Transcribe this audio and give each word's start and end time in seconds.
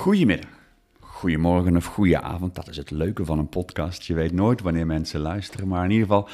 Goedemiddag, 0.00 0.50
goedemorgen 1.00 1.76
of 1.76 1.84
goedenavond. 1.84 2.54
Dat 2.54 2.68
is 2.68 2.76
het 2.76 2.90
leuke 2.90 3.24
van 3.24 3.38
een 3.38 3.48
podcast. 3.48 4.02
Je 4.02 4.14
weet 4.14 4.32
nooit 4.32 4.60
wanneer 4.60 4.86
mensen 4.86 5.20
luisteren, 5.20 5.68
maar 5.68 5.84
in 5.84 5.90
ieder 5.90 6.06
geval 6.06 6.28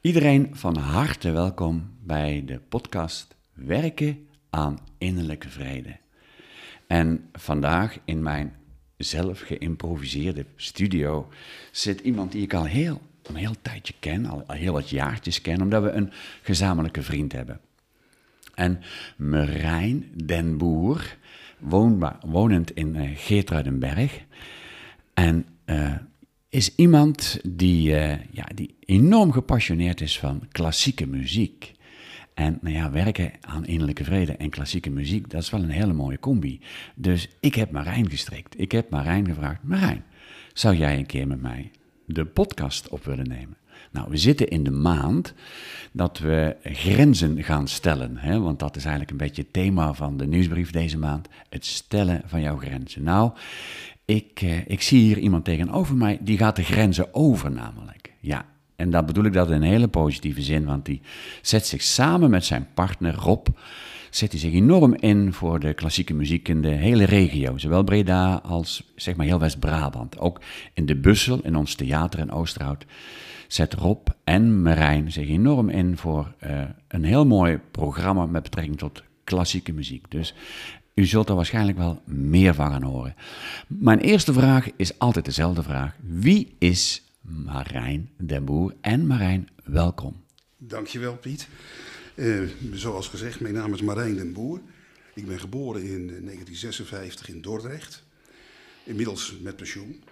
iedereen 0.00 0.48
van 0.52 0.76
harte 0.76 1.30
welkom 1.30 1.90
bij 2.00 2.42
de 2.46 2.60
podcast 2.68 3.36
Werken 3.52 4.26
aan 4.50 4.78
innerlijke 4.98 5.48
vrede. 5.48 5.96
En 6.86 7.28
vandaag 7.32 7.98
in 8.04 8.22
mijn 8.22 8.56
zelf 8.96 9.40
geïmproviseerde 9.40 10.46
studio 10.56 11.28
zit 11.70 12.00
iemand 12.00 12.32
die 12.32 12.42
ik 12.42 12.54
al 12.54 12.64
heel, 12.64 13.00
een 13.22 13.36
heel 13.36 13.56
tijdje 13.62 13.94
ken, 13.98 14.26
al, 14.26 14.44
al 14.46 14.54
heel 14.54 14.72
wat 14.72 14.90
jaartjes 14.90 15.40
ken, 15.40 15.62
omdat 15.62 15.82
we 15.82 15.90
een 15.90 16.12
gezamenlijke 16.42 17.02
vriend 17.02 17.32
hebben. 17.32 17.60
En 18.54 18.80
Merijn 19.16 20.10
den 20.14 20.58
Boer, 20.58 21.16
wonend 22.26 22.70
in 22.70 22.94
uh, 22.94 23.10
Geertruidenberg. 23.14 24.24
En 25.14 25.46
uh, 25.66 25.94
is 26.48 26.74
iemand 26.74 27.40
die, 27.48 27.90
uh, 27.90 28.24
ja, 28.30 28.46
die 28.54 28.74
enorm 28.80 29.32
gepassioneerd 29.32 30.00
is 30.00 30.18
van 30.18 30.42
klassieke 30.50 31.06
muziek. 31.06 31.72
En 32.34 32.58
nou 32.60 32.74
ja, 32.74 32.90
werken 32.90 33.32
aan 33.40 33.66
innerlijke 33.66 34.04
vrede 34.04 34.32
en 34.32 34.50
klassieke 34.50 34.90
muziek, 34.90 35.30
dat 35.30 35.42
is 35.42 35.50
wel 35.50 35.62
een 35.62 35.70
hele 35.70 35.92
mooie 35.92 36.18
combi. 36.18 36.60
Dus 36.94 37.28
ik 37.40 37.54
heb 37.54 37.70
Marijn 37.70 38.10
gestrikt. 38.10 38.60
Ik 38.60 38.72
heb 38.72 38.90
Marijn 38.90 39.26
gevraagd, 39.26 39.62
Marijn, 39.62 40.04
zou 40.52 40.76
jij 40.76 40.96
een 40.96 41.06
keer 41.06 41.26
met 41.26 41.40
mij 41.40 41.70
de 42.06 42.24
podcast 42.24 42.88
op 42.88 43.04
willen 43.04 43.28
nemen? 43.28 43.56
Nou, 43.90 44.10
we 44.10 44.16
zitten 44.16 44.48
in 44.48 44.64
de 44.64 44.70
maand 44.70 45.34
dat 45.92 46.18
we 46.18 46.56
grenzen 46.62 47.44
gaan 47.44 47.68
stellen. 47.68 48.16
Hè? 48.16 48.40
Want 48.40 48.58
dat 48.58 48.76
is 48.76 48.82
eigenlijk 48.82 49.10
een 49.10 49.26
beetje 49.26 49.42
het 49.42 49.52
thema 49.52 49.92
van 49.92 50.16
de 50.16 50.26
nieuwsbrief 50.26 50.70
deze 50.70 50.98
maand. 50.98 51.28
Het 51.48 51.66
stellen 51.66 52.22
van 52.26 52.40
jouw 52.40 52.56
grenzen. 52.56 53.02
Nou, 53.02 53.32
ik, 54.04 54.40
eh, 54.42 54.66
ik 54.66 54.82
zie 54.82 55.00
hier 55.00 55.18
iemand 55.18 55.44
tegenover 55.44 55.96
mij, 55.96 56.18
die 56.20 56.38
gaat 56.38 56.56
de 56.56 56.62
grenzen 56.62 57.14
over 57.14 57.50
namelijk. 57.50 58.12
Ja, 58.20 58.44
en 58.76 58.90
dat 58.90 59.06
bedoel 59.06 59.24
ik 59.24 59.32
dat 59.32 59.50
in 59.50 59.54
een 59.54 59.62
hele 59.62 59.88
positieve 59.88 60.42
zin, 60.42 60.64
want 60.64 60.84
die 60.84 61.00
zet 61.42 61.66
zich 61.66 61.82
samen 61.82 62.30
met 62.30 62.44
zijn 62.44 62.68
partner 62.74 63.14
Rob, 63.14 63.46
zet 64.10 64.30
hij 64.30 64.40
zich 64.40 64.52
enorm 64.52 64.94
in 64.94 65.32
voor 65.32 65.60
de 65.60 65.74
klassieke 65.74 66.14
muziek 66.14 66.48
in 66.48 66.62
de 66.62 66.68
hele 66.68 67.04
regio. 67.04 67.58
Zowel 67.58 67.82
Breda 67.82 68.34
als 68.34 68.92
zeg 68.96 69.16
maar 69.16 69.26
heel 69.26 69.38
West-Brabant. 69.38 70.18
Ook 70.18 70.40
in 70.74 70.86
de 70.86 70.96
Bussel, 70.96 71.40
in 71.42 71.56
ons 71.56 71.74
theater 71.74 72.20
in 72.20 72.32
Oosterhout, 72.32 72.84
zet 73.52 73.74
Rob 73.74 74.08
en 74.24 74.62
Marijn 74.62 75.12
zich 75.12 75.28
enorm 75.28 75.68
in 75.68 75.96
voor 75.96 76.34
uh, 76.44 76.62
een 76.88 77.04
heel 77.04 77.26
mooi 77.26 77.60
programma 77.70 78.26
met 78.26 78.42
betrekking 78.42 78.78
tot 78.78 79.02
klassieke 79.24 79.72
muziek. 79.72 80.10
Dus 80.10 80.34
u 80.94 81.04
zult 81.04 81.28
er 81.28 81.34
waarschijnlijk 81.34 81.78
wel 81.78 82.02
meer 82.04 82.54
van 82.54 82.70
gaan 82.70 82.82
horen. 82.82 83.14
Mijn 83.66 83.98
eerste 83.98 84.32
vraag 84.32 84.68
is 84.76 84.98
altijd 84.98 85.24
dezelfde 85.24 85.62
vraag. 85.62 85.96
Wie 86.00 86.54
is 86.58 87.02
Marijn 87.20 88.10
den 88.16 88.44
Boer? 88.44 88.74
En 88.80 89.06
Marijn, 89.06 89.48
welkom. 89.64 90.22
Dankjewel 90.56 91.16
Piet. 91.16 91.48
Uh, 92.14 92.48
zoals 92.72 93.08
gezegd, 93.08 93.40
mijn 93.40 93.54
naam 93.54 93.74
is 93.74 93.82
Marijn 93.82 94.16
den 94.16 94.32
Boer. 94.32 94.60
Ik 95.14 95.26
ben 95.26 95.40
geboren 95.40 95.82
in 95.82 96.06
1956 96.06 97.28
in 97.28 97.40
Dordrecht. 97.40 98.04
Inmiddels 98.84 99.36
met 99.40 99.56
pensioen. 99.56 100.02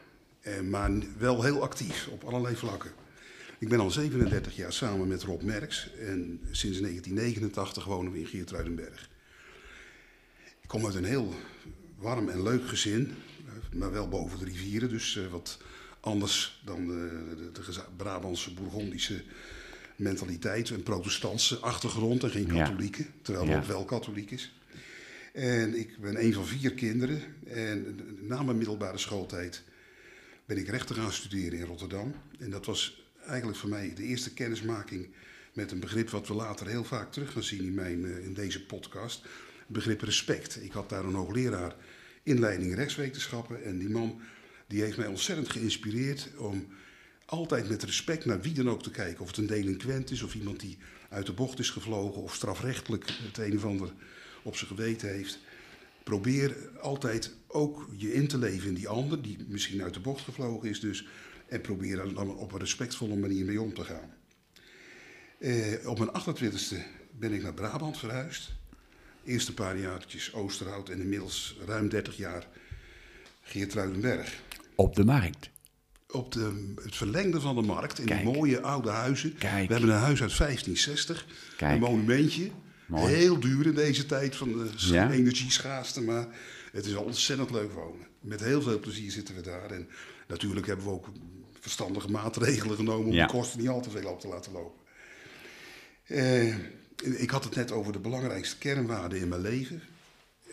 Maar 0.69 0.91
wel 1.19 1.42
heel 1.42 1.62
actief 1.62 2.08
op 2.12 2.25
allerlei 2.25 2.56
vlakken. 2.56 2.99
Ik 3.61 3.69
ben 3.69 3.80
al 3.80 3.91
37 3.91 4.56
jaar 4.56 4.72
samen 4.72 5.08
met 5.08 5.22
Rob 5.22 5.42
Merks 5.42 5.91
en 5.98 6.41
sinds 6.50 6.80
1989 6.80 7.84
wonen 7.84 8.12
we 8.12 8.19
in 8.19 8.27
Geertruidenberg. 8.27 9.11
Ik 10.60 10.69
kom 10.69 10.87
uit 10.87 10.94
een 10.94 11.04
heel 11.04 11.34
warm 11.99 12.28
en 12.28 12.43
leuk 12.43 12.69
gezin, 12.69 13.15
maar 13.75 13.93
wel 13.93 14.09
boven 14.09 14.38
de 14.38 14.44
rivieren, 14.44 14.88
dus 14.88 15.15
uh, 15.15 15.26
wat 15.26 15.59
anders 16.00 16.60
dan 16.65 16.87
de, 16.87 17.50
de, 17.53 17.60
de 17.72 17.82
Brabantse, 17.97 18.54
Bourgondische 18.54 19.22
mentaliteit, 19.97 20.70
een 20.70 20.82
protestantse 20.82 21.56
achtergrond 21.56 22.22
en 22.22 22.31
geen 22.31 22.47
katholieken, 22.47 23.04
ja. 23.04 23.10
terwijl 23.22 23.47
Rob 23.47 23.62
ja. 23.62 23.66
wel 23.66 23.84
katholiek 23.84 24.31
is. 24.31 24.53
En 25.32 25.78
ik 25.78 25.99
ben 25.99 26.25
een 26.25 26.32
van 26.32 26.47
vier 26.47 26.75
kinderen 26.75 27.22
en 27.47 28.00
na 28.20 28.43
mijn 28.43 28.56
middelbare 28.56 28.99
schooltijd 28.99 29.62
ben 30.44 30.59
ik 30.59 30.69
rechten 30.69 30.97
gaan 30.97 31.12
studeren 31.12 31.59
in 31.59 31.65
Rotterdam. 31.65 32.15
En 32.38 32.50
dat 32.50 32.66
was 32.66 33.00
eigenlijk 33.30 33.58
voor 33.58 33.68
mij 33.68 33.92
de 33.94 34.02
eerste 34.02 34.32
kennismaking 34.32 35.08
met 35.52 35.70
een 35.70 35.80
begrip 35.80 36.10
wat 36.10 36.28
we 36.28 36.34
later 36.34 36.66
heel 36.66 36.84
vaak 36.84 37.12
terug 37.12 37.32
gaan 37.32 37.42
zien 37.42 37.64
in, 37.64 37.74
mijn, 37.74 38.22
in 38.22 38.34
deze 38.34 38.66
podcast. 38.66 39.22
Het 39.22 39.68
begrip 39.68 40.00
respect. 40.00 40.62
Ik 40.62 40.72
had 40.72 40.88
daar 40.88 41.04
een 41.04 41.14
hoogleraar 41.14 41.74
inleiding 42.22 42.74
rechtswetenschappen 42.74 43.64
en 43.64 43.78
die 43.78 43.90
man 43.90 44.20
die 44.66 44.82
heeft 44.82 44.96
mij 44.96 45.06
ontzettend 45.06 45.50
geïnspireerd 45.50 46.28
om 46.36 46.66
altijd 47.24 47.69
met 47.69 47.82
respect 47.82 48.24
naar 48.24 48.40
wie 48.40 48.52
dan 48.52 48.70
ook 48.70 48.82
te 48.82 48.90
kijken. 48.90 49.20
Of 49.20 49.28
het 49.28 49.36
een 49.36 49.46
delinquent 49.46 50.10
is 50.10 50.22
of 50.22 50.34
iemand 50.34 50.60
die 50.60 50.78
uit 51.08 51.26
de 51.26 51.32
bocht 51.32 51.58
is 51.58 51.70
gevlogen 51.70 52.22
of 52.22 52.34
strafrechtelijk 52.34 53.04
het 53.08 53.38
een 53.38 53.56
of 53.56 53.64
ander 53.64 53.92
op 54.42 54.56
zijn 54.56 54.70
geweten 54.70 55.08
heeft. 55.08 55.38
Probeer 56.04 56.56
altijd 56.80 57.34
ook 57.46 57.88
je 57.96 58.12
in 58.12 58.28
te 58.28 58.38
leven 58.38 58.69
in 58.69 58.74
die 58.74 58.88
ander, 58.88 59.22
die 59.22 59.36
misschien 59.48 59.82
uit 59.82 59.94
de 59.94 60.00
bocht 60.00 60.24
gevlogen 60.24 60.69
is 60.69 60.80
dus. 60.80 61.06
En 61.50 61.61
probeer 61.61 61.99
er 62.00 62.15
dan 62.15 62.37
op 62.37 62.53
een 62.53 62.59
respectvolle 62.59 63.16
manier 63.16 63.44
mee 63.44 63.61
om 63.61 63.75
te 63.75 63.84
gaan. 63.84 64.11
Eh, 65.38 65.88
op 65.88 65.99
mijn 65.99 66.11
28e 66.11 66.77
ben 67.19 67.33
ik 67.33 67.43
naar 67.43 67.55
Brabant 67.55 67.99
verhuisd. 67.99 68.53
Eerst 69.25 69.49
een 69.49 69.55
paar 69.55 69.78
jaartjes 69.78 70.33
Oosterhout 70.34 70.88
en 70.88 71.00
inmiddels 71.00 71.56
ruim 71.66 71.88
30 71.88 72.16
jaar 72.16 72.47
Geertruidenberg. 73.43 74.41
Op 74.75 74.94
de 74.97 75.05
markt? 75.05 75.50
Op 76.11 76.33
de, 76.33 76.75
het 76.83 76.97
verlengde 76.97 77.41
van 77.41 77.55
de 77.55 77.62
markt, 77.62 77.99
in 77.99 78.06
Kijk. 78.06 78.25
mooie 78.25 78.61
oude 78.61 78.88
huizen. 78.91 79.34
Kijk. 79.38 79.67
We 79.67 79.72
hebben 79.72 79.91
een 79.91 80.00
huis 80.00 80.21
uit 80.22 80.37
1560, 80.38 81.27
Kijk. 81.56 81.72
een 81.75 81.81
monumentje. 81.81 82.50
Mooi. 82.87 83.15
Heel 83.15 83.41
duur 83.41 83.67
in 83.67 83.75
deze 83.75 84.06
tijd 84.06 84.37
van 84.37 84.53
de 84.53 84.71
Ja. 84.77 85.11
energieschaarste, 85.11 86.03
maar 86.03 86.27
het 86.72 86.87
is 86.87 86.94
ontzettend 86.94 87.50
leuk 87.50 87.72
wonen. 87.72 88.06
Met 88.21 88.41
heel 88.41 88.62
veel 88.62 88.78
plezier 88.81 89.11
zitten 89.11 89.34
we 89.34 89.41
daar. 89.41 89.71
En 89.71 89.88
natuurlijk 90.28 90.67
hebben 90.67 90.84
we 90.84 90.91
ook 90.91 91.09
verstandige 91.60 92.10
maatregelen 92.10 92.76
genomen 92.76 93.06
om 93.06 93.12
Ja. 93.12 93.26
de 93.26 93.32
kosten 93.32 93.59
niet 93.60 93.69
al 93.69 93.81
te 93.82 93.91
veel 93.91 94.10
op 94.10 94.21
te 94.21 94.28
laten 94.28 94.53
lopen. 94.53 94.81
Eh, 96.06 96.54
ik 97.22 97.31
had 97.31 97.44
het 97.44 97.54
net 97.54 97.71
over 97.72 97.93
de 97.93 97.98
belangrijkste 97.98 98.59
kernwaarden 98.59 99.19
in 99.21 99.28
mijn 99.28 99.41
leven. 99.41 99.82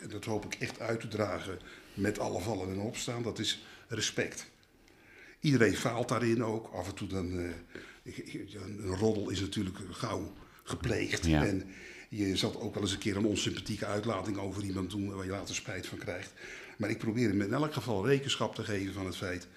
En 0.01 0.09
dat 0.09 0.25
hoop 0.25 0.45
ik 0.45 0.55
echt 0.61 0.79
uit 0.79 0.99
te 0.99 1.07
dragen 1.07 1.59
met 1.93 2.19
alle 2.19 2.39
vallen 2.41 2.69
en 2.69 2.79
opstaan. 2.79 3.23
Dat 3.23 3.39
is 3.39 3.65
respect. 3.87 4.45
Iedereen 5.39 5.75
faalt 5.75 6.07
daarin 6.09 6.43
ook. 6.43 6.67
Af 6.73 6.87
en 6.87 6.93
toe 6.95 7.07
dan. 7.07 7.39
eh, 7.39 7.49
een 8.63 8.85
roddel 8.95 9.29
is 9.29 9.39
natuurlijk 9.39 9.77
gauw 9.91 10.33
gepleegd. 10.63 11.25
Ja. 11.25 11.45
En 11.45 11.63
je 12.09 12.35
zat 12.37 12.59
ook 12.59 12.73
wel 12.73 12.83
eens 12.83 12.91
een 12.91 12.97
keer 12.99 13.17
een 13.17 13.25
onsympathieke 13.25 13.85
uitlating 13.85 14.37
over 14.37 14.63
iemand 14.63 14.89
doen 14.89 15.15
waar 15.15 15.25
je 15.25 15.31
later 15.31 15.55
spijt 15.55 15.87
van 15.87 15.97
krijgt. 15.97 16.31
Maar 16.77 16.89
ik 16.89 16.97
probeer 16.97 17.27
hem 17.29 17.41
in 17.41 17.53
elk 17.53 17.73
geval 17.73 18.07
rekenschap 18.07 18.55
te 18.55 18.63
geven 18.63 18.93
van 18.93 19.05
het 19.05 19.15
feit 19.17 19.47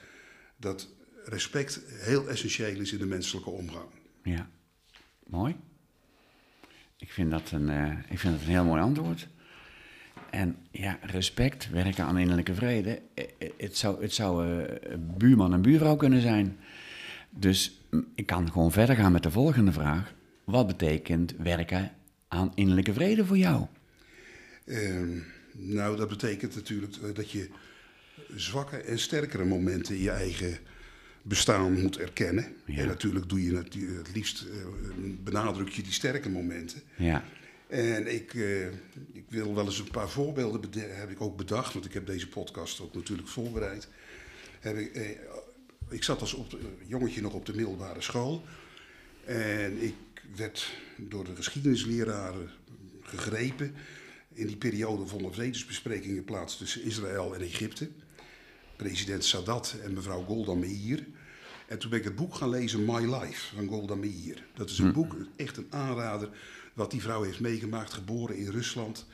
dat 0.57 0.89
respect 1.31 1.81
heel 1.89 2.29
essentieel 2.29 2.81
is 2.81 2.93
in 2.93 2.99
de 2.99 3.07
menselijke 3.07 3.51
omgang. 3.51 3.89
Ja. 4.23 4.51
Mooi. 5.27 5.57
Ik 6.99 7.13
vind 7.13 7.31
dat 7.31 7.51
een, 7.51 7.69
eh, 7.69 7.99
ik 8.09 8.19
vind 8.19 8.35
dat 8.35 8.43
een 8.43 8.53
heel 8.53 8.65
mooi 8.65 8.83
antwoord. 8.83 9.29
En 10.31 10.57
ja, 10.71 10.99
respect, 11.03 11.71
werken 11.71 12.05
aan 12.05 12.19
innerlijke 12.19 12.55
vrede. 12.55 13.03
Eh, 13.15 13.25
eh, 13.39 13.51
Het 13.57 13.77
zou, 13.77 14.03
het 14.03 14.15
zou 14.15 14.65
buurman 14.99 15.53
en 15.53 15.63
buurvrouw 15.63 15.97
kunnen 15.97 16.21
zijn. 16.21 16.59
Dus 17.31 17.81
ik 18.15 18.27
kan 18.27 18.53
gewoon 18.53 18.73
verder 18.73 18.97
gaan 18.97 19.13
met 19.13 19.23
de 19.23 19.31
volgende 19.31 19.73
vraag. 19.73 20.15
Wat 20.45 20.67
betekent 20.67 21.35
werken 21.39 21.93
aan 22.29 22.53
innerlijke 22.55 22.93
vrede 22.93 23.27
voor 23.27 23.39
jou? 23.39 23.67
Ehm, 24.65 25.19
nou, 25.53 25.97
dat 25.97 26.09
betekent 26.09 26.55
natuurlijk 26.55 27.15
dat 27.15 27.31
je 27.31 27.51
zwakke 28.37 28.77
en 28.77 28.99
sterkere 28.99 29.45
momenten 29.45 29.95
in 29.95 30.03
je 30.03 30.11
eigen 30.11 30.59
bestaan 31.23 31.81
moet 31.81 31.99
erkennen. 31.99 32.57
Ja. 32.65 32.79
En 32.79 32.87
natuurlijk 32.87 33.29
doe 33.29 33.43
je 33.43 33.57
het, 33.57 33.75
het 33.75 34.15
liefst, 34.15 34.43
eh, 34.43 34.67
benadruk 35.23 35.69
je 35.69 35.83
die 35.83 35.93
sterke 35.93 36.31
momenten. 36.31 36.83
Ja, 36.97 37.25
En 37.69 38.15
ik, 38.15 38.35
eh, 38.35 38.67
ik 39.13 39.25
wil 39.29 39.55
wel 39.55 39.65
eens 39.65 39.79
een 39.79 39.91
paar 39.91 40.09
voorbeelden, 40.09 40.71
heb 40.81 41.11
ik 41.11 41.21
ook 41.21 41.37
bedacht, 41.37 41.73
want 41.73 41.85
ik 41.85 41.93
heb 41.93 42.07
deze 42.07 42.29
podcast 42.29 42.81
ook 42.81 42.95
natuurlijk 42.95 43.29
voorbereid. 43.29 43.89
Heb 44.61 44.77
ik, 44.77 44.95
eh, 44.95 45.11
ik 45.89 46.03
zat 46.03 46.21
als 46.21 46.35
op, 46.35 46.59
jongetje 46.87 47.21
nog 47.21 47.33
op 47.33 47.47
de 47.47 47.55
middelbare 47.55 48.01
school. 48.01 48.45
En 49.25 49.83
ik 49.83 49.95
werd 50.37 50.73
door 50.97 51.25
de 51.25 51.37
geschiedenisleraren 51.37 52.51
gegrepen. 53.03 53.75
In 54.33 54.47
die 54.47 54.57
periode 54.57 55.07
vonden 55.07 55.33
vredesbesprekingen 55.33 56.25
plaats 56.25 56.57
tussen 56.57 56.83
Israël 56.83 57.35
en 57.35 57.41
Egypte. 57.41 57.89
President 58.81 59.25
Sadat 59.25 59.75
en 59.83 59.93
mevrouw 59.93 60.25
Golda 60.25 60.55
Meir. 60.55 61.07
En 61.67 61.79
toen 61.79 61.91
ben 61.91 61.99
ik 61.99 62.05
het 62.05 62.17
boek 62.17 62.35
gaan 62.35 62.49
lezen, 62.51 62.85
My 62.85 63.15
Life, 63.15 63.55
van 63.57 63.67
Golda 63.67 63.95
Meir. 63.95 64.45
Dat 64.55 64.71
is 64.71 64.79
een 64.79 64.93
boek, 64.93 65.17
echt 65.37 65.57
een 65.57 65.67
aanrader, 65.71 66.29
wat 66.73 66.91
die 66.91 67.01
vrouw 67.01 67.23
heeft 67.23 67.41
meegemaakt, 67.41 67.93
geboren 67.93 68.37
in 68.37 68.51
Rusland. 68.51 69.07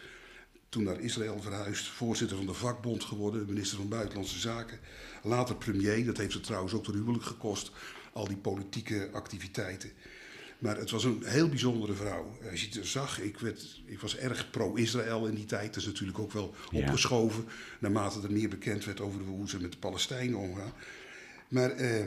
toen 0.69 0.83
naar 0.83 1.01
Israël 1.01 1.41
verhuisd, 1.41 1.87
voorzitter 1.87 2.37
van 2.37 2.47
de 2.47 2.55
vakbond 2.55 3.05
geworden, 3.05 3.47
minister 3.47 3.77
van 3.77 3.89
Buitenlandse 3.89 4.39
Zaken. 4.39 4.79
Later 5.23 5.57
premier, 5.57 6.05
dat 6.05 6.17
heeft 6.17 6.33
ze 6.33 6.41
trouwens 6.41 6.73
ook 6.73 6.85
de 6.85 6.93
huwelijk 6.93 7.25
gekost, 7.25 7.71
al 8.13 8.29
die 8.29 8.37
politieke 8.37 9.11
activiteiten. 9.13 9.91
Maar 10.59 10.77
het 10.77 10.91
was 10.91 11.05
een 11.05 11.23
heel 11.25 11.49
bijzondere 11.49 11.93
vrouw. 11.95 12.39
Als 12.51 12.61
je 12.65 12.79
het 12.79 12.87
zag, 12.87 13.21
ik, 13.21 13.39
werd, 13.39 13.81
ik 13.87 14.01
was 14.01 14.17
erg 14.17 14.51
pro-Israël 14.51 15.27
in 15.27 15.35
die 15.35 15.45
tijd. 15.45 15.67
Dat 15.75 15.77
is 15.83 15.87
natuurlijk 15.89 16.19
ook 16.19 16.33
wel 16.33 16.55
Ja. 16.71 16.79
opgeschoven, 16.79 17.45
naarmate 17.81 18.21
er 18.23 18.33
meer 18.33 18.49
bekend 18.49 18.85
werd 18.85 19.01
over 19.01 19.21
hoe 19.21 19.49
ze 19.49 19.61
met 19.61 19.73
de 19.73 19.79
Palestijnen 19.79 20.39
omgaan. 20.39 20.73
Maar 21.49 21.71
eh, 21.71 22.05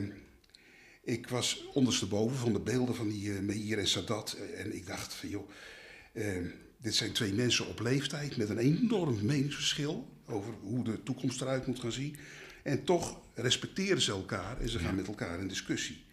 ik 1.03 1.27
was 1.27 1.67
ondersteboven 1.73 2.37
van 2.37 2.53
de 2.53 2.59
beelden 2.59 2.95
van 2.95 3.07
die 3.09 3.33
eh 3.33 3.39
Meir 3.39 3.77
en 3.77 3.87
Sadat. 3.87 4.31
eh, 4.53 4.59
En 4.65 4.75
ik 4.75 4.87
dacht 4.87 5.13
van 5.13 5.29
joh, 5.29 5.49
eh, 6.11 6.37
dit 6.81 6.95
zijn 6.95 7.11
twee 7.11 7.33
mensen 7.33 7.67
op 7.67 7.79
leeftijd 7.79 8.37
met 8.37 8.49
een 8.49 8.57
enorm 8.57 9.25
meningsverschil 9.25 10.07
over 10.27 10.53
hoe 10.61 10.83
de 10.83 11.03
toekomst 11.03 11.41
eruit 11.41 11.67
moet 11.67 11.79
gaan 11.79 11.91
zien. 11.91 12.15
En 12.63 12.83
toch 12.83 13.19
respecteren 13.33 14.01
ze 14.01 14.11
elkaar 14.11 14.61
en 14.61 14.69
ze 14.69 14.79
gaan 14.79 14.95
met 14.95 15.07
elkaar 15.07 15.39
in 15.39 15.47
discussie. 15.47 16.03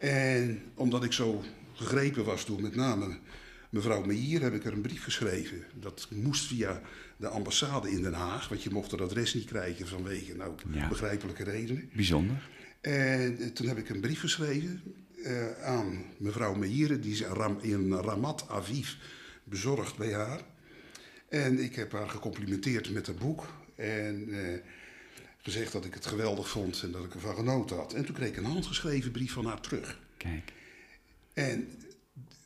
En 0.00 0.62
omdat 0.74 1.04
ik 1.04 1.12
zo 1.12 1.44
gegrepen 1.72 2.24
was 2.24 2.46
door 2.46 2.60
met 2.62 2.74
name 2.74 3.18
mevrouw 3.70 4.04
Meir, 4.04 4.42
heb 4.42 4.54
ik 4.54 4.64
er 4.64 4.72
een 4.72 4.80
brief 4.80 5.02
geschreven. 5.02 5.64
Dat 5.74 6.08
moest 6.10 6.46
via 6.46 6.80
de 7.16 7.28
ambassade 7.28 7.90
in 7.90 8.02
Den 8.02 8.12
Haag, 8.12 8.48
want 8.48 8.62
je 8.62 8.70
mocht 8.70 8.90
het 8.90 9.00
adres 9.00 9.34
niet 9.34 9.44
krijgen 9.44 9.86
vanwege 9.88 10.36
nou, 10.36 10.54
Ja. 10.72 10.88
begrijpelijke 10.88 11.44
redenen. 11.44 11.90
Bijzonder. 11.92 12.48
En 12.80 13.52
toen 13.54 13.66
heb 13.66 13.78
ik 13.78 13.88
een 13.88 14.00
brief 14.00 14.20
geschreven 14.20 14.82
eh, 15.24 15.62
aan 15.62 16.04
mevrouw 16.16 16.54
Meijeren, 16.54 17.00
die 17.00 17.12
is 17.12 17.20
in 17.60 17.92
Ramat 17.92 18.44
Aviv 18.48 18.92
bezorgd 19.44 19.96
bij 19.96 20.12
haar. 20.12 20.40
En 21.28 21.58
ik 21.58 21.74
heb 21.74 21.92
haar 21.92 22.08
gecomplimenteerd 22.08 22.90
met 22.90 23.06
het 23.06 23.18
boek 23.18 23.46
en 23.76 24.28
eh, 24.30 24.60
gezegd 25.42 25.72
dat 25.72 25.84
ik 25.84 25.94
het 25.94 26.06
geweldig 26.06 26.48
vond 26.48 26.82
en 26.82 26.90
dat 26.92 27.04
ik 27.04 27.14
ervan 27.14 27.34
genoten 27.34 27.76
had. 27.76 27.92
En 27.92 28.04
toen 28.04 28.14
kreeg 28.14 28.28
ik 28.28 28.36
een 28.36 28.44
handgeschreven 28.44 29.10
brief 29.10 29.32
van 29.32 29.44
haar 29.46 29.60
terug. 29.60 29.98
Kijk. 30.16 30.52
En 31.34 31.68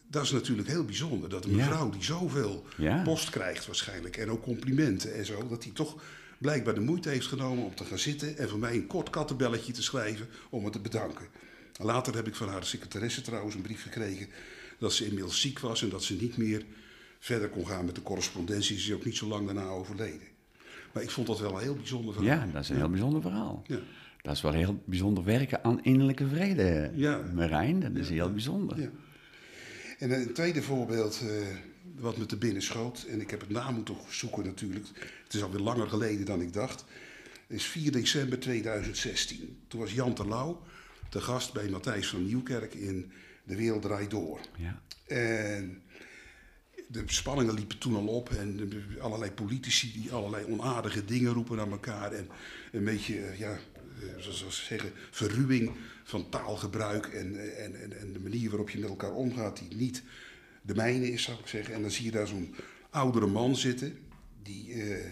dat 0.06 0.22
is 0.22 0.30
natuurlijk 0.30 0.68
heel 0.68 0.84
bijzonder, 0.84 1.28
dat 1.28 1.44
een 1.44 1.50
Ja. 1.50 1.56
mevrouw 1.56 1.90
die 1.90 2.02
zoveel 2.02 2.64
Ja. 2.76 3.02
post 3.02 3.30
krijgt 3.30 3.66
waarschijnlijk 3.66 4.16
en 4.16 4.30
ook 4.30 4.42
complimenten 4.42 5.14
en 5.14 5.26
zo, 5.26 5.48
dat 5.48 5.62
die 5.62 5.72
toch 5.72 6.02
blijkbaar 6.38 6.74
de 6.74 6.80
moeite 6.80 7.08
heeft 7.08 7.26
genomen 7.26 7.64
om 7.64 7.74
te 7.74 7.84
gaan 7.84 7.98
zitten 7.98 8.38
en 8.38 8.48
voor 8.48 8.58
mij 8.58 8.74
een 8.74 8.86
kort 8.86 9.10
kattenbelletje 9.10 9.72
te 9.72 9.82
schrijven 9.82 10.28
om 10.50 10.62
me 10.62 10.70
te 10.70 10.80
bedanken. 10.80 11.26
Later 11.76 12.14
heb 12.14 12.26
ik 12.26 12.34
van 12.34 12.48
haar 12.48 12.64
secretaresse 12.64 13.20
trouwens 13.22 13.54
een 13.54 13.62
brief 13.62 13.82
gekregen 13.82 14.28
dat 14.78 14.92
ze 14.92 15.04
inmiddels 15.04 15.40
ziek 15.40 15.58
was 15.58 15.82
en 15.82 15.88
dat 15.88 16.04
ze 16.04 16.14
niet 16.14 16.36
meer 16.36 16.64
verder 17.18 17.48
kon 17.48 17.66
gaan 17.66 17.84
met 17.84 17.94
de 17.94 18.02
correspondentie. 18.02 18.78
Ze 18.78 18.88
is 18.88 18.94
ook 18.94 19.04
niet 19.04 19.16
zo 19.16 19.26
lang 19.26 19.46
daarna 19.46 19.66
overleden. 19.68 20.26
Maar 20.94 21.02
ik 21.02 21.10
vond 21.10 21.26
dat 21.26 21.40
wel 21.40 21.54
een 21.54 21.62
heel 21.62 21.74
bijzonder 21.74 22.14
verhaal. 22.14 22.38
Ja, 22.38 22.52
dat 22.52 22.62
is 22.62 22.68
een 22.68 22.76
heel 22.76 22.90
bijzonder 22.90 23.20
verhaal. 23.22 23.62
Ja. 23.66 23.78
Dat 24.22 24.34
is 24.34 24.40
wel 24.42 24.52
heel 24.52 24.82
bijzonder 24.84 25.24
werken 25.24 25.64
aan 25.64 25.82
innerlijke 25.82 26.28
vrede, 26.28 26.90
Ja. 26.94 27.20
Marijn. 27.34 27.80
Dat 27.80 27.94
is 27.94 28.08
heel 28.08 28.32
bijzonder. 28.32 28.80
Ja. 28.80 28.90
En 29.98 30.10
een 30.10 30.32
tweede 30.32 30.62
voorbeeld 30.62 31.20
eh, 31.22 31.28
wat 31.98 32.16
me 32.16 32.26
te 32.26 32.36
binnen 32.36 32.62
schoot, 32.62 33.06
en 33.08 33.20
ik 33.20 33.30
heb 33.30 33.40
het 33.40 33.50
na 33.50 33.70
moeten 33.70 33.96
zoeken 34.08 34.44
natuurlijk, 34.44 34.86
het 35.24 35.34
is 35.34 35.42
alweer 35.42 35.60
langer 35.60 35.88
geleden 35.88 36.26
dan 36.26 36.40
ik 36.40 36.52
dacht, 36.52 36.84
is 37.46 37.64
4 37.64 37.92
december 37.92 38.40
2016. 38.40 39.58
Toen 39.68 39.80
was 39.80 39.92
Jan 39.92 40.14
Terlouw 40.14 40.62
te 41.08 41.20
gast 41.20 41.52
bij 41.52 41.68
Matthijs 41.68 42.08
van 42.08 42.24
Nieuwkerk 42.24 42.74
in 42.74 43.12
De 43.44 43.56
Wereld 43.56 43.82
Draait 43.82 44.10
Door. 44.10 44.40
Ja. 44.56 44.80
En 45.06 45.82
de 46.94 47.02
spanningen 47.06 47.54
liepen 47.54 47.78
toen 47.78 47.94
al 47.94 48.06
op 48.06 48.30
en 48.30 48.72
allerlei 49.00 49.30
politici 49.30 49.92
die 49.92 50.12
allerlei 50.12 50.44
onaardige 50.44 51.04
dingen 51.04 51.32
roepen 51.32 51.56
naar 51.56 51.70
elkaar. 51.70 52.12
En 52.12 52.28
een 52.72 52.84
beetje, 52.84 53.20
eh, 53.20 53.38
ja, 53.38 53.50
eh, 53.52 53.58
zoals 54.18 54.44
we 54.44 54.50
zeggen, 54.50 54.92
verruwing 55.10 55.70
van 56.04 56.28
taalgebruik 56.28 57.06
en, 57.06 57.56
en, 57.56 57.82
en, 57.82 57.98
en 58.00 58.12
de 58.12 58.20
manier 58.20 58.50
waarop 58.50 58.70
je 58.70 58.78
met 58.78 58.88
elkaar 58.88 59.12
omgaat 59.12 59.58
die 59.58 59.76
niet 59.76 60.02
de 60.62 60.74
mijne 60.74 61.10
is, 61.12 61.22
zou 61.22 61.38
ik 61.38 61.46
zeggen. 61.46 61.74
En 61.74 61.80
dan 61.82 61.90
zie 61.90 62.04
je 62.04 62.10
daar 62.10 62.26
zo'n 62.26 62.54
oudere 62.90 63.26
man 63.26 63.56
zitten 63.56 63.98
die 64.42 64.72
eh, 64.72 65.04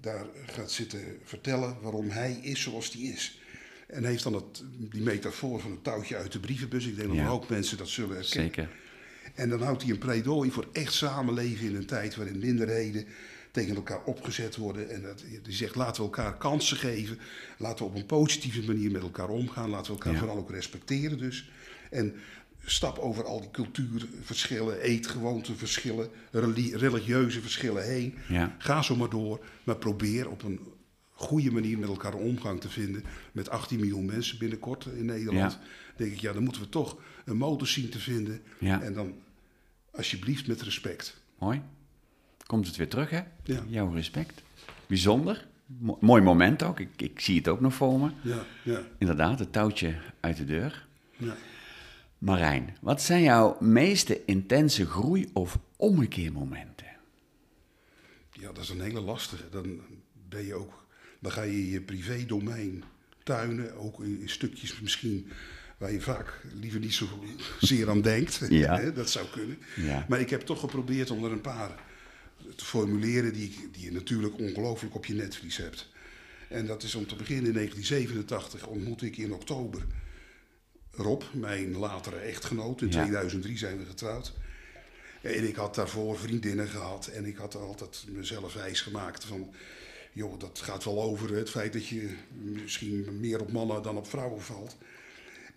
daar 0.00 0.26
gaat 0.46 0.70
zitten 0.70 1.00
vertellen 1.24 1.76
waarom 1.80 2.08
hij 2.10 2.38
is 2.42 2.62
zoals 2.62 2.92
hij 2.92 3.02
is. 3.02 3.40
En 3.86 4.04
heeft 4.04 4.22
dan 4.22 4.34
het, 4.34 4.62
die 4.78 5.02
metafoor 5.02 5.60
van 5.60 5.70
het 5.70 5.84
touwtje 5.84 6.16
uit 6.16 6.32
de 6.32 6.40
brievenbus. 6.40 6.86
Ik 6.86 6.96
denk 6.96 7.08
dat 7.08 7.16
Ja. 7.16 7.26
hoop 7.26 7.48
mensen 7.48 7.78
dat 7.78 7.88
zullen 7.88 8.16
herkennen. 8.16 8.54
Zeker. 8.54 8.68
En 9.38 9.48
dan 9.48 9.62
houdt 9.62 9.82
hij 9.82 9.90
een 9.90 9.98
pleidooi 9.98 10.50
voor 10.50 10.66
echt 10.72 10.92
samenleven 10.92 11.66
in 11.66 11.76
een 11.76 11.86
tijd 11.86 12.16
waarin 12.16 12.38
minderheden 12.38 13.04
tegen 13.50 13.74
elkaar 13.76 14.04
opgezet 14.04 14.56
worden. 14.56 14.90
En 14.90 15.02
dat, 15.02 15.24
die 15.42 15.54
zegt 15.54 15.74
laten 15.74 15.96
we 16.02 16.02
elkaar 16.08 16.36
kansen 16.36 16.76
geven. 16.76 17.18
Laten 17.58 17.84
we 17.84 17.90
op 17.90 17.96
een 17.96 18.06
positieve 18.06 18.62
manier 18.66 18.90
met 18.90 19.02
elkaar 19.02 19.28
omgaan. 19.28 19.70
Laten 19.70 19.86
we 19.92 19.98
elkaar 19.98 20.12
Ja. 20.12 20.18
vooral 20.18 20.36
ook 20.36 20.50
respecteren 20.50 21.18
dus. 21.18 21.50
En 21.90 22.14
stap 22.64 22.98
over 22.98 23.24
al 23.24 23.40
die 23.40 23.50
cultuurverschillen, 23.50 24.80
eetgewoonteverschillen, 24.80 26.08
reli- 26.30 26.76
religieuze 26.76 27.40
verschillen 27.40 27.84
heen. 27.84 28.14
Ja. 28.28 28.54
Ga 28.58 28.82
zo 28.82 28.96
maar 28.96 29.10
door. 29.10 29.44
Maar 29.64 29.76
probeer 29.76 30.30
op 30.30 30.42
een 30.42 30.60
goede 31.12 31.50
manier 31.50 31.78
met 31.78 31.88
elkaar 31.88 32.14
omgang 32.14 32.60
te 32.60 32.68
vinden. 32.68 33.04
Met 33.32 33.48
18 33.50 33.78
miljoen 33.80 34.04
mensen 34.06 34.38
binnenkort 34.38 34.86
in 34.96 35.04
Nederland. 35.04 35.52
Ja. 35.52 35.60
Denk 35.96 36.12
ik, 36.12 36.18
ja, 36.20 36.32
dan 36.32 36.42
moeten 36.42 36.62
we 36.62 36.68
toch 36.68 36.96
een 37.24 37.36
motor 37.36 37.66
zien 37.66 37.88
te 37.88 37.98
vinden. 37.98 38.40
Ja. 38.58 38.82
En 38.82 38.92
dan 38.92 39.14
alsjeblieft 39.98 40.46
met 40.46 40.62
respect. 40.62 41.20
Mooi. 41.38 41.62
Komt 42.46 42.66
het 42.66 42.76
weer 42.76 42.88
terug, 42.88 43.10
hè? 43.10 43.20
Ja. 43.44 43.64
Jouw 43.68 43.92
respect. 43.92 44.42
Bijzonder. 44.86 45.46
Mo- 45.66 45.98
mooi 46.00 46.22
moment 46.22 46.62
ook. 46.62 46.80
Ik, 46.80 47.02
ik 47.02 47.20
zie 47.20 47.36
het 47.36 47.48
ook 47.48 47.60
nog 47.60 47.74
voor 47.74 48.00
me. 48.00 48.10
Ja, 48.22 48.44
ja, 48.64 48.82
Inderdaad, 48.98 49.38
het 49.38 49.52
touwtje 49.52 49.94
uit 50.20 50.36
de 50.36 50.44
deur. 50.44 50.86
ja. 51.16 51.36
Marijn, 52.18 52.76
wat 52.80 53.02
zijn 53.02 53.22
jouw 53.22 53.56
meeste 53.60 54.24
intense 54.24 54.86
groei- 54.86 55.30
of 55.32 55.58
ommekeermomenten? 55.76 56.86
Ja, 58.32 58.52
dat 58.52 58.58
is 58.62 58.68
een 58.68 58.80
hele 58.80 59.00
lastige. 59.00 59.48
Dan 59.50 59.80
ben 60.28 60.44
je 60.44 60.54
ook, 60.54 60.86
dan 61.18 61.32
ga 61.32 61.42
je 61.42 61.70
je 61.70 61.80
privé-domein 61.80 62.84
tuinen, 63.22 63.74
ook 63.76 64.02
in, 64.02 64.20
in 64.20 64.28
stukjes 64.28 64.80
misschien 64.80 65.28
waar 65.78 65.92
je 65.92 66.00
vaak 66.00 66.40
liever 66.54 66.80
niet 66.80 66.94
zo 66.94 67.06
zeer 67.60 67.88
aan 67.90 68.00
denkt. 68.00 68.40
Ja. 68.48 68.78
Hè, 68.78 68.92
dat 68.92 69.10
zou 69.10 69.26
kunnen. 69.28 69.58
Ja. 69.76 70.06
Maar 70.08 70.20
ik 70.20 70.30
heb 70.30 70.40
toch 70.40 70.60
geprobeerd 70.60 71.10
om 71.10 71.24
er 71.24 71.32
een 71.32 71.40
paar 71.40 71.80
te 72.56 72.64
formuleren 72.64 73.32
die, 73.32 73.68
die 73.72 73.84
je 73.84 73.92
natuurlijk 73.92 74.38
ongelooflijk 74.38 74.94
op 74.94 75.04
je 75.06 75.14
netvlies 75.14 75.56
hebt. 75.56 75.88
En 76.48 76.66
dat 76.66 76.82
is 76.82 76.94
om 76.94 77.06
te 77.06 77.16
beginnen 77.16 77.46
in 77.46 77.52
1987 77.52 78.66
ontmoette 78.66 79.06
ik 79.06 79.16
in 79.16 79.32
oktober 79.32 79.82
Rob, 80.90 81.22
mijn 81.32 81.76
latere 81.76 82.16
echtgenoot. 82.16 82.80
In 82.80 82.88
Ja. 82.90 83.00
2003 83.02 83.58
zijn 83.58 83.78
we 83.78 83.84
getrouwd. 83.84 84.32
En 85.20 85.48
ik 85.48 85.56
had 85.56 85.74
daarvoor 85.74 86.18
vriendinnen 86.18 86.68
gehad 86.68 87.06
en 87.06 87.24
ik 87.24 87.36
had 87.36 87.54
altijd 87.54 88.04
mezelf 88.08 88.54
wijs 88.54 88.80
gemaakt 88.80 89.24
van... 89.24 89.54
joh, 90.12 90.38
dat 90.38 90.60
gaat 90.64 90.84
wel 90.84 91.02
over 91.02 91.34
het 91.34 91.50
feit 91.50 91.72
dat 91.72 91.86
je 91.86 92.14
misschien 92.32 93.20
meer 93.20 93.40
op 93.40 93.52
mannen 93.52 93.82
dan 93.82 93.96
op 93.96 94.08
vrouwen 94.08 94.42
valt. 94.42 94.76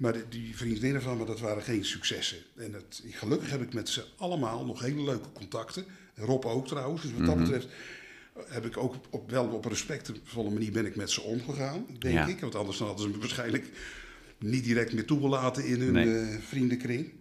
Maar 0.02 0.14
die- 0.14 0.28
die 0.30 0.58
vriendinnen 0.58 1.02
van 1.02 1.18
me, 1.18 1.26
dat 1.26 1.40
waren 1.40 1.64
geen 1.64 1.86
successen. 1.86 2.38
En 2.56 2.74
het, 2.74 3.04
gelukkig 3.10 3.50
heb 3.50 3.62
ik 3.62 3.74
met 3.74 3.90
ze 3.90 4.04
allemaal 4.18 4.66
nog 4.66 4.80
hele 4.82 5.04
leuke 5.04 5.32
contacten. 5.34 5.86
Rob 6.16 6.46
ook 6.46 6.68
trouwens. 6.68 7.02
Dus 7.02 7.12
wat 7.12 7.26
dat 7.26 7.38
betreft 7.38 7.68
heb 8.48 8.66
ik 8.66 8.78
ook 8.78 8.96
op, 9.10 9.30
wel 9.32 9.48
op 9.48 9.64
een 9.66 9.72
respectvolle 9.72 10.50
manier 10.50 10.72
ben 10.72 10.86
ik 10.86 10.96
met 10.96 11.10
ze 11.12 11.22
omgegaan, 11.22 11.86
denk 12.00 12.14
Ja. 12.16 12.28
ik. 12.28 12.40
Want 12.40 12.56
anders 12.56 12.78
hadden 12.80 13.00
ze 13.06 13.10
me 13.10 13.18
waarschijnlijk 13.18 13.70
niet 14.38 14.64
direct 14.64 14.94
meer 14.94 15.06
toegelaten 15.06 15.66
in 15.66 15.82
hun 15.82 15.92
Nee. 15.94 16.18
eh, 16.20 16.38
vriendenkring. 16.40 17.12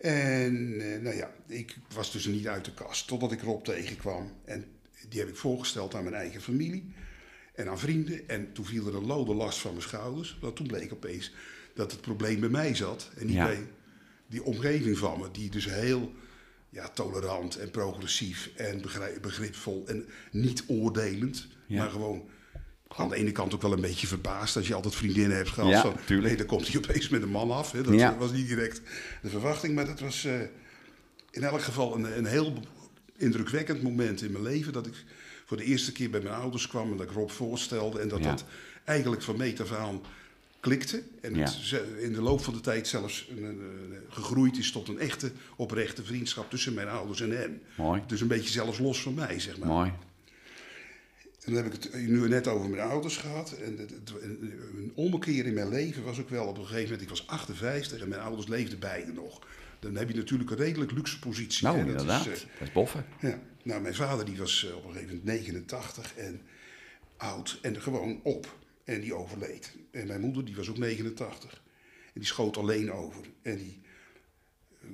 En 0.00 0.80
eh, 0.80 1.00
nou 1.00 1.16
ja, 1.16 1.30
ik 1.46 1.76
was 1.94 2.12
dus 2.12 2.26
niet 2.26 2.46
uit 2.48 2.64
de 2.64 2.74
kast 2.74 3.06
totdat 3.06 3.32
ik 3.32 3.40
Rob 3.42 3.64
tegenkwam. 3.64 4.32
En 4.44 4.64
die 5.08 5.20
heb 5.20 5.28
ik 5.28 5.36
voorgesteld 5.36 5.94
aan 5.94 6.02
mijn 6.02 6.14
eigen 6.14 6.40
familie 6.40 6.92
en 7.54 7.68
aan 7.68 7.78
vrienden. 7.78 8.28
En 8.28 8.52
toen 8.52 8.64
viel 8.64 8.86
er 8.86 8.94
een 8.94 9.06
lode 9.06 9.34
last 9.34 9.58
van 9.58 9.70
mijn 9.70 9.82
schouders. 9.82 10.38
Want 10.40 10.56
toen 10.56 10.66
bleek 10.66 10.92
opeens 10.92 11.32
dat 11.78 11.92
het 11.92 12.00
probleem 12.00 12.40
bij 12.40 12.48
mij 12.48 12.74
zat 12.74 13.10
en 13.16 13.26
niet 13.26 13.34
Ja. 13.34 13.44
bij 13.46 13.66
die 14.26 14.42
omgeving 14.42 14.98
van 14.98 15.20
me. 15.20 15.30
Die 15.30 15.50
dus 15.50 15.64
heel 15.64 16.12
ja, 16.70 16.88
tolerant 16.88 17.56
en 17.56 17.70
progressief 17.70 18.50
en 18.56 18.82
begripvol 19.20 19.84
en 19.86 20.06
niet 20.30 20.64
oordelend. 20.66 21.46
Ja. 21.66 21.78
Maar 21.78 21.90
gewoon 21.90 22.28
aan 22.88 23.08
de 23.08 23.16
ene 23.16 23.32
kant 23.32 23.54
ook 23.54 23.62
wel 23.62 23.72
een 23.72 23.80
beetje 23.80 24.06
verbaasd 24.06 24.56
als 24.56 24.66
je 24.68 24.74
altijd 24.74 24.94
vriendinnen 24.94 25.36
hebt 25.36 25.48
gehad. 25.48 25.70
Ja, 25.70 25.80
van, 25.80 26.20
nee, 26.20 26.36
dan 26.36 26.46
komt 26.46 26.68
hij 26.68 26.76
opeens 26.76 27.08
met 27.08 27.22
een 27.22 27.28
man 27.28 27.50
af. 27.50 27.72
Hè. 27.72 27.82
Dat 27.82 27.94
Ja. 27.94 28.16
was 28.16 28.32
niet 28.32 28.48
direct 28.48 28.80
de 29.22 29.28
verwachting, 29.28 29.74
maar 29.74 29.86
dat 29.86 30.00
was 30.00 30.24
eh, 30.24 30.40
in 31.30 31.42
elk 31.44 31.60
geval 31.62 31.94
een, 31.94 32.18
een 32.18 32.26
heel 32.26 32.52
indrukwekkend 33.16 33.82
moment 33.82 34.22
in 34.22 34.32
mijn 34.32 34.44
leven. 34.44 34.72
Dat 34.72 34.86
ik 34.86 35.04
voor 35.46 35.56
de 35.56 35.64
eerste 35.64 35.92
keer 35.92 36.10
bij 36.10 36.20
mijn 36.20 36.34
ouders 36.34 36.68
kwam 36.68 36.90
en 36.90 36.96
dat 36.96 37.06
ik 37.06 37.12
Rob 37.12 37.30
voorstelde. 37.30 38.00
En 38.00 38.08
dat 38.08 38.18
Ja. 38.18 38.24
dat 38.30 38.44
eigenlijk 38.84 39.22
van 39.22 39.36
meet 39.36 39.60
af 39.60 39.72
aan 39.72 40.00
klikte. 40.60 41.02
En 41.20 41.34
het 41.34 41.82
in 41.98 42.12
de 42.12 42.22
loop 42.22 42.40
van 42.44 42.54
de 42.54 42.60
tijd 42.60 42.88
zelfs 42.88 43.28
een, 43.30 43.60
gegroeid 44.08 44.58
is 44.58 44.72
tot 44.72 44.88
een 44.88 44.98
echte, 44.98 45.30
oprechte 45.56 46.04
vriendschap 46.04 46.50
tussen 46.50 46.74
mijn 46.74 46.88
ouders 46.88 47.20
en 47.20 47.30
hem. 47.30 47.60
Mooi. 47.76 48.02
Dus 48.06 48.20
een 48.20 48.28
beetje 48.28 48.50
zelfs 48.50 48.78
los 48.78 49.02
van 49.02 49.14
mij, 49.14 49.40
zeg 49.40 49.58
maar. 49.58 49.68
Mooi. 49.68 49.92
En 51.44 51.54
dan 51.54 51.62
heb 51.64 51.74
ik 51.74 51.82
het 51.82 51.94
nu 52.08 52.28
net 52.28 52.46
over 52.46 52.70
mijn 52.70 52.82
ouders 52.88 53.16
gehad. 53.16 53.52
En 53.52 53.76
het, 53.78 53.90
het- 53.90 54.22
een, 54.22 54.92
ommekeer 54.94 55.46
in 55.46 55.54
mijn 55.54 55.68
leven 55.68 56.02
was 56.04 56.20
ook 56.20 56.28
wel 56.30 56.46
op 56.46 56.58
een 56.58 56.64
gegeven 56.66 56.82
moment. 56.84 57.02
Ik 57.02 57.08
was 57.08 57.26
58 57.26 58.00
en 58.00 58.08
mijn 58.08 58.20
ouders 58.20 58.46
leefden 58.48 58.78
beide 58.78 59.12
nog. 59.12 59.46
Dan 59.80 59.94
heb 59.96 60.08
je 60.08 60.14
natuurlijk 60.16 60.50
een 60.50 60.56
redelijk 60.56 60.92
luxe 60.92 61.18
positie. 61.18 61.64
Nou, 61.64 61.78
hè. 61.78 61.82
Dat 61.84 61.90
inderdaad. 61.92 62.26
Is, 62.26 62.40
dat 62.58 62.68
is 62.68 62.72
boffen. 62.72 63.04
eh, 63.20 63.30
ja. 63.30 63.38
Nou, 63.62 63.80
mijn 63.82 63.94
vader 63.94 64.24
die 64.24 64.36
was 64.38 64.66
eh, 64.68 64.76
op 64.76 64.84
een 64.84 64.92
gegeven 64.92 65.16
moment 65.16 65.38
89 65.40 66.14
en 66.16 66.40
oud 67.16 67.58
en 67.62 67.80
gewoon 67.82 68.20
op. 68.22 68.56
En 68.88 69.00
die 69.00 69.14
overleed. 69.14 69.74
En 69.90 70.06
mijn 70.06 70.20
moeder 70.20 70.44
die 70.44 70.56
was 70.56 70.68
ook 70.68 70.78
89. 70.78 71.62
En 72.06 72.12
die 72.20 72.24
schoot 72.24 72.56
alleen 72.56 72.92
over. 72.92 73.24
En 73.42 73.56
die 73.56 73.80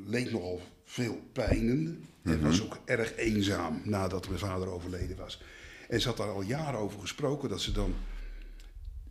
leed 0.06 0.30
nogal 0.30 0.60
veel 0.84 1.20
pijnen. 1.32 2.04
En 2.22 2.40
was 2.42 2.62
ook 2.62 2.78
erg 2.84 3.16
eenzaam 3.16 3.80
nadat 3.84 4.26
mijn 4.28 4.38
vader 4.38 4.68
overleden 4.68 5.16
was. 5.16 5.42
En 5.88 6.00
ze 6.00 6.08
had 6.08 6.16
daar 6.16 6.28
al 6.28 6.42
jaren 6.42 6.78
over 6.80 7.00
gesproken 7.00 7.48
dat 7.48 7.60
ze 7.60 7.72
dan 7.72 7.94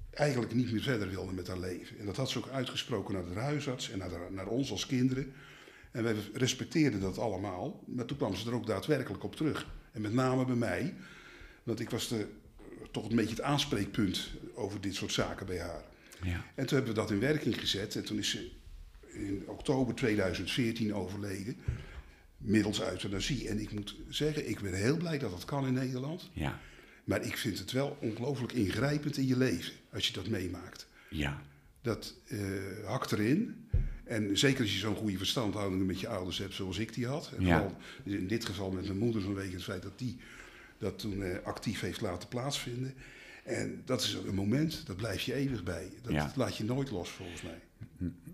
eigenlijk 0.10 0.54
niet 0.54 0.72
meer 0.72 0.82
verder 0.82 1.10
wilde 1.10 1.34
met 1.34 1.48
haar 1.48 1.60
leven. 1.60 2.00
En 2.00 2.06
dat 2.06 2.18
had 2.18 2.30
ze 2.30 2.38
ook 2.38 2.48
uitgesproken 2.50 3.14
naar 3.14 3.26
de 3.26 3.40
huisarts 3.40 3.90
en 3.92 3.98
naar, 3.98 4.10
de- 4.10 4.28
naar 4.30 4.48
ons 4.48 4.72
als 4.72 4.86
kinderen. 4.86 5.34
En 5.92 6.04
wij 6.04 6.16
respecteerden 6.34 7.00
dat 7.00 7.18
allemaal. 7.18 7.84
Maar 7.88 8.06
toen 8.06 8.18
kwam 8.18 8.36
ze 8.36 8.48
er 8.50 8.56
ook 8.56 8.68
daadwerkelijk 8.68 9.24
op 9.24 9.36
terug. 9.36 9.68
En 9.92 10.02
met 10.02 10.14
name 10.14 10.46
bij 10.46 10.56
mij. 10.56 10.94
Want 11.64 11.80
ik 11.80 11.90
was 11.90 12.08
de, 12.08 12.28
toch 12.94 13.10
een 13.10 13.16
beetje 13.16 13.36
het 13.36 13.42
aanspreekpunt 13.44 14.30
over 14.54 14.82
dit 14.82 14.96
soort 14.96 15.12
zaken 15.14 15.46
bij 15.46 15.60
haar. 15.60 15.84
Ja. 16.24 16.46
En 16.56 16.66
toen 16.66 16.78
hebben 16.78 16.94
we 16.96 17.00
dat 17.02 17.12
in 17.12 17.20
werking 17.20 17.60
gezet. 17.60 17.96
En 17.96 18.06
toen 18.06 18.18
is 18.18 18.30
ze 18.30 18.52
in 19.14 19.44
oktober 19.48 19.96
2014 19.96 20.94
overleden. 20.94 21.58
Middels 22.38 22.82
euthanasie. 22.82 23.48
En 23.50 23.60
ik 23.60 23.72
moet 23.72 23.96
zeggen, 24.10 24.50
ik 24.50 24.60
ben 24.62 24.74
heel 24.74 24.98
blij 24.98 25.18
dat 25.20 25.32
dat 25.32 25.46
kan 25.46 25.68
in 25.68 25.74
Nederland. 25.74 26.30
Ja. 26.34 26.60
Maar 27.04 27.26
ik 27.26 27.38
vind 27.38 27.60
het 27.60 27.72
wel 27.72 27.98
ongelooflijk 28.02 28.52
ingrijpend 28.52 29.18
in 29.18 29.28
je 29.28 29.38
leven. 29.38 29.74
Als 29.94 30.08
je 30.08 30.14
dat 30.14 30.28
meemaakt. 30.28 30.88
Ja. 31.10 31.42
Dat 31.82 32.16
eh, 32.28 32.40
hakt 32.86 33.12
erin. 33.12 33.68
En 34.04 34.38
zeker 34.38 34.62
als 34.62 34.74
je 34.74 34.80
zo'n 34.80 34.96
goede 34.96 35.18
verstandhouding 35.18 35.86
met 35.86 36.00
je 36.00 36.08
ouders 36.08 36.38
hebt 36.38 36.54
zoals 36.54 36.78
ik 36.78 36.94
die 36.94 37.08
had. 37.08 37.32
En 37.38 37.46
Ja. 37.46 37.58
vooral 37.60 37.78
in 38.04 38.28
dit 38.28 38.46
geval 38.46 38.72
met 38.72 38.86
mijn 38.86 38.98
moeder 38.98 39.22
vanwege 39.22 39.54
het 39.54 39.64
feit 39.64 39.82
dat 39.84 40.00
die 40.00 40.18
dat 40.84 41.00
toen 41.00 41.24
eh, 41.24 41.38
actief 41.46 41.80
heeft 41.82 42.02
laten 42.02 42.28
plaatsvinden. 42.30 42.94
En 43.44 43.82
dat 43.86 44.02
is 44.02 44.14
een 44.14 44.36
moment, 44.36 44.86
dat 44.88 44.96
blijf 44.98 45.22
je 45.22 45.34
eeuwig 45.34 45.64
bij. 45.64 45.90
Dat 46.02 46.12
Ja. 46.12 46.32
laat 46.36 46.58
je 46.58 46.64
nooit 46.64 46.92
los 46.92 47.10
volgens 47.10 47.42
mij. 47.42 47.62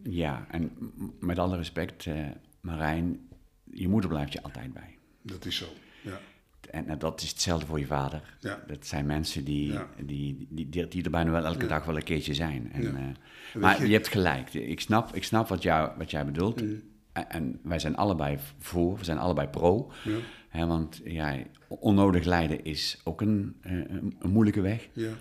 Ja, 0.03 0.45
en 0.51 0.71
met 1.19 1.39
alle 1.39 1.57
respect, 1.57 2.05
eh, 2.05 2.27
Marijn, 2.61 3.27
je 3.63 3.87
moeder 3.87 4.09
blijft 4.09 4.33
je 4.33 4.41
altijd 4.43 4.73
bij. 4.73 4.97
Dat 5.21 5.45
is 5.45 5.55
zo. 5.55 5.65
Ja. 6.01 6.19
En 6.71 6.87
eh, 6.89 6.99
dat 6.99 7.21
is 7.21 7.29
hetzelfde 7.29 7.65
voor 7.65 7.79
je 7.79 7.85
vader. 7.85 8.37
Ja. 8.39 8.63
Dat 8.67 8.85
zijn 8.85 9.05
mensen 9.05 9.43
die, 9.43 9.71
Ja. 9.71 9.89
die, 10.05 10.47
die, 10.49 10.69
die, 10.69 10.87
die 10.87 11.03
er 11.03 11.09
bijna 11.11 11.31
wel 11.31 11.45
elke 11.45 11.67
dag 11.67 11.85
wel 11.85 11.95
een 11.95 12.03
keertje 12.03 12.33
zijn. 12.33 12.71
En, 12.71 13.15
maar 13.59 13.81
je- 13.81 13.87
je... 13.87 13.93
hebt 13.93 14.07
gelijk. 14.07 14.53
Ik 14.53 14.79
snap, 14.79 15.15
ik 15.15 15.23
snap 15.23 15.47
wat, 15.47 15.63
jou, 15.63 15.97
wat 15.97 16.11
jij 16.11 16.25
bedoelt. 16.25 16.61
Mm. 16.61 16.81
En, 17.19 17.29
en 17.29 17.59
wij 17.63 17.79
zijn 17.79 17.95
allebei 17.95 18.37
voor, 18.59 18.97
we 18.97 19.03
zijn 19.03 19.17
allebei 19.17 19.47
pro. 19.47 19.91
Ja. 20.03 20.17
Hè, 20.49 20.65
want 20.65 21.01
ja, 21.03 21.35
onnodig 21.67 22.23
lijden 22.25 22.63
is 22.63 23.01
ook 23.03 23.21
een, 23.21 23.55
eh, 23.61 23.71
een, 23.71 24.15
een 24.19 24.29
moeilijke 24.29 24.61
weg. 24.61 24.87
Ja. 24.93 25.11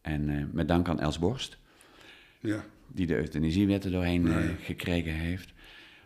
En 0.00 0.28
eh, 0.28 0.44
met 0.52 0.68
dank 0.68 0.88
aan 0.88 1.00
Els 1.00 1.18
Borst, 1.18 1.58
Ja. 2.40 2.64
die 2.86 3.06
de 3.06 3.16
euthanasiewet 3.16 3.84
er 3.84 3.90
doorheen 3.90 4.28
eh, 4.28 4.38
gekregen 4.62 5.12
heeft. 5.12 5.52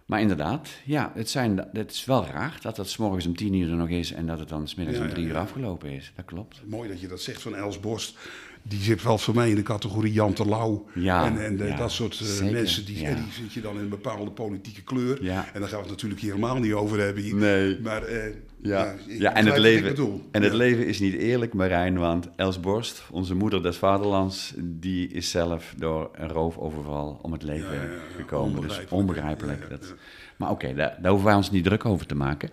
Maar 0.07 0.21
inderdaad, 0.21 0.69
ja, 0.85 1.13
het, 1.15 1.31
zijn, 1.31 1.69
het 1.73 1.91
is 1.91 2.05
wel 2.05 2.27
raar 2.27 2.59
dat 2.61 2.77
het 2.77 2.89
's 2.89 2.97
morgens 2.97 3.27
om 3.27 3.37
tien 3.37 3.55
uur 3.55 3.71
er 3.71 3.77
nog 3.77 3.89
is 3.89 4.13
en 4.13 4.27
dat 4.27 4.39
het 4.39 4.49
dan 4.49 4.69
smiddags 4.69 4.99
Ja, 4.99 5.05
om 5.05 5.11
drie 5.11 5.27
uur 5.27 5.37
afgelopen 5.37 5.91
is. 5.91 6.13
Dat 6.17 6.25
klopt. 6.25 6.63
Mooi 6.67 6.89
dat 6.89 7.01
je 7.01 7.09
dat 7.09 7.21
zegt 7.21 7.43
van 7.43 7.55
Els 7.55 7.81
Borst. 7.81 8.19
Die 8.69 8.81
zit 8.81 9.03
wel 9.03 9.19
voor 9.19 9.35
mij 9.35 9.51
in 9.51 9.55
de 9.55 9.63
categorie 9.63 10.13
Jan 10.13 10.33
Terlouw. 10.33 10.87
Ja, 10.95 11.27
en 11.27 11.45
en 11.45 11.61
eh, 11.61 11.69
ja, 11.69 11.77
dat 11.77 11.91
soort 11.91 12.21
eh, 12.41 12.51
mensen, 12.51 12.85
die, 12.85 13.01
ja. 13.01 13.15
die 13.15 13.33
zit 13.33 13.53
je 13.53 13.61
dan 13.61 13.75
in 13.77 13.83
een 13.83 13.89
bepaalde 13.89 14.31
politieke 14.31 14.83
kleur. 14.83 15.25
Ja. 15.25 15.47
En 15.53 15.61
daar 15.61 15.69
gaan 15.69 15.79
we 15.79 15.83
het 15.83 15.91
natuurlijk 15.91 16.21
hier 16.21 16.35
helemaal 16.35 16.59
niet 16.59 16.73
over 16.73 17.01
hebben. 17.01 17.23
hier. 17.23 17.35
Nee. 17.35 17.81
Maar 17.81 18.03
eh, 18.03 18.35
Ja, 18.61 18.95
ja 19.07 19.35
en, 19.35 19.47
het 19.47 19.59
leven, 19.59 20.23
en 20.31 20.43
het 20.43 20.53
leven 20.53 20.87
is 20.87 21.01
niet 21.01 21.15
eerlijk, 21.15 21.55
Marijn, 21.55 21.99
want 21.99 22.29
Els 22.37 22.61
Borst, 22.61 23.03
onze 23.11 23.35
moeder 23.35 23.63
des 23.63 23.77
vaderlands, 23.77 24.55
die 24.59 25.09
is 25.09 25.31
zelf 25.31 25.75
door 25.77 26.11
een 26.13 26.29
roofoverval 26.29 27.19
om 27.23 27.33
het 27.33 27.43
leven 27.43 27.91
gekomen. 28.17 28.61
Dus 28.61 28.63
onbegrijpelijk. 28.63 28.93
onbegrijpelijk. 28.93 29.59
Ja, 29.59 29.65
ja, 29.71 29.77
Dat-. 29.77 29.95
Maar 30.37 30.51
oké, 30.51 30.75
daar, 30.75 30.97
daar 31.01 31.11
hoeven 31.11 31.29
wij 31.29 31.37
ons 31.37 31.51
niet 31.51 31.65
druk 31.65 31.85
over 31.85 32.07
te 32.07 32.15
maken. 32.15 32.51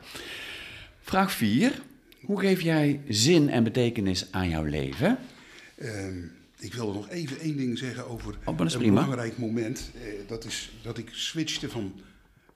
Vraag 1.01 1.31
4. 1.31 1.71
Hoe 2.21 2.39
geef 2.39 2.61
jij 2.61 3.01
zin 3.07 3.49
en 3.49 3.63
betekenis 3.63 4.27
aan 4.31 4.49
jouw 4.49 4.63
leven? 4.63 5.17
Ehm, 5.81 6.17
ik 6.59 6.73
wilde 6.73 6.93
nog 6.93 7.09
even 7.09 7.39
één 7.39 7.57
ding 7.57 7.77
zeggen 7.77 8.07
over 8.07 8.37
Oh, 8.45 8.59
een 8.59 8.67
prima. 8.67 9.01
belangrijk 9.03 9.37
moment. 9.37 9.91
Eh, 9.95 10.01
dat 10.27 10.45
is 10.45 10.71
dat 10.81 10.97
ik 10.97 11.09
switchte 11.11 11.69
van 11.69 11.93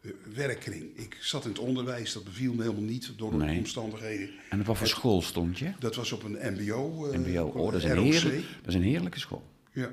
eh, 0.02 0.12
werkkring. 0.36 0.84
Ik 0.98 1.18
zat 1.20 1.44
in 1.44 1.50
het 1.50 1.60
onderwijs, 1.60 2.14
dat 2.14 2.24
beviel 2.24 2.54
me 2.54 2.62
helemaal 2.62 2.84
niet 2.84 3.12
door 3.18 3.32
de 3.32 3.38
Nee. 3.38 3.58
omstandigheden. 3.58 4.30
En 4.50 4.60
op 4.60 4.66
wat 4.66 4.78
voor 4.78 4.88
school 4.88 5.22
stond 5.22 5.60
je? 5.60 5.72
Dat 5.80 5.96
was 5.96 6.12
op 6.12 6.24
een 6.24 6.54
mbo. 6.54 7.08
eh, 7.12 7.20
MBO. 7.20 7.44
Oh, 7.46 7.72
dat 7.72 7.84
is, 7.84 7.90
een 7.90 7.98
heerlijk, 8.04 8.44
dat 8.62 8.68
is 8.68 8.74
een 8.76 8.82
heerlijke 8.84 9.20
school. 9.20 9.44
Ja. 9.72 9.90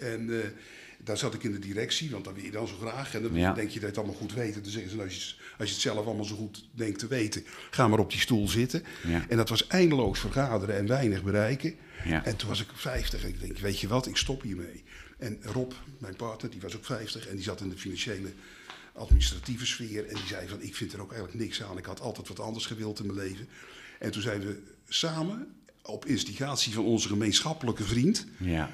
En 0.00 0.30
daar 1.04 1.18
zat 1.18 1.34
ik 1.34 1.42
in 1.42 1.52
de 1.52 1.58
directie, 1.58 2.10
want 2.10 2.24
dat 2.24 2.34
wil 2.34 2.44
je 2.44 2.50
dan 2.50 2.68
zo 2.68 2.74
graag. 2.76 3.14
En 3.14 3.22
dan 3.22 3.34
Ja. 3.34 3.52
denk 3.52 3.68
je 3.68 3.72
dat 3.72 3.80
je 3.80 3.86
het 3.86 3.98
allemaal 3.98 4.14
goed 4.16 4.32
weet. 4.34 4.54
En 4.54 4.62
dan 4.62 4.70
zeggen 4.70 4.90
ze, 4.90 4.96
nou, 4.96 5.08
als, 5.08 5.16
je, 5.28 5.34
als 5.58 5.68
je 5.68 5.74
het 5.74 5.82
zelf 5.82 6.06
allemaal 6.06 6.24
zo 6.24 6.36
goed 6.36 6.68
denkt 6.72 6.98
te 6.98 7.06
weten, 7.06 7.44
ga 7.70 7.88
maar 7.88 7.98
op 7.98 8.10
die 8.10 8.20
stoel 8.20 8.48
zitten. 8.48 8.82
Ja. 9.06 9.24
En 9.28 9.36
dat 9.36 9.48
was 9.48 9.66
eindeloos 9.66 10.18
vergaderen 10.20 10.76
en 10.76 10.86
weinig 10.86 11.22
bereiken. 11.22 11.74
Ja. 12.04 12.24
En 12.24 12.36
toen 12.36 12.48
was 12.48 12.60
ik 12.60 12.68
50 12.74 13.22
en 13.22 13.28
ik 13.28 13.40
denk, 13.40 13.58
weet 13.58 13.80
je 13.80 13.88
wat, 13.88 14.06
ik 14.06 14.16
stop 14.16 14.42
hiermee. 14.42 14.82
En 15.18 15.38
Rob, 15.42 15.72
mijn 15.98 16.16
partner, 16.16 16.50
die 16.50 16.60
was 16.60 16.76
ook 16.76 16.84
50 16.84 17.26
en 17.28 17.34
die 17.34 17.44
zat 17.44 17.60
in 17.60 17.68
de 17.68 17.78
financiële 17.78 18.32
administratieve 18.92 19.66
sfeer. 19.66 20.06
En 20.08 20.14
die 20.14 20.26
zei 20.26 20.48
van, 20.48 20.62
ik 20.62 20.74
vind 20.76 20.92
er 20.92 21.00
ook 21.00 21.12
eigenlijk 21.12 21.42
niks 21.44 21.62
aan. 21.62 21.78
Ik 21.78 21.84
had 21.84 22.00
altijd 22.00 22.28
wat 22.28 22.40
anders 22.40 22.66
gewild 22.66 22.98
in 22.98 23.06
mijn 23.06 23.18
leven. 23.18 23.48
En 23.98 24.10
toen 24.10 24.22
zijn 24.22 24.40
we 24.40 24.62
samen, 24.88 25.46
op 25.82 26.06
instigatie 26.06 26.72
van 26.72 26.84
onze 26.84 27.08
gemeenschappelijke 27.08 27.84
vriend, 27.84 28.26
Ja. 28.38 28.70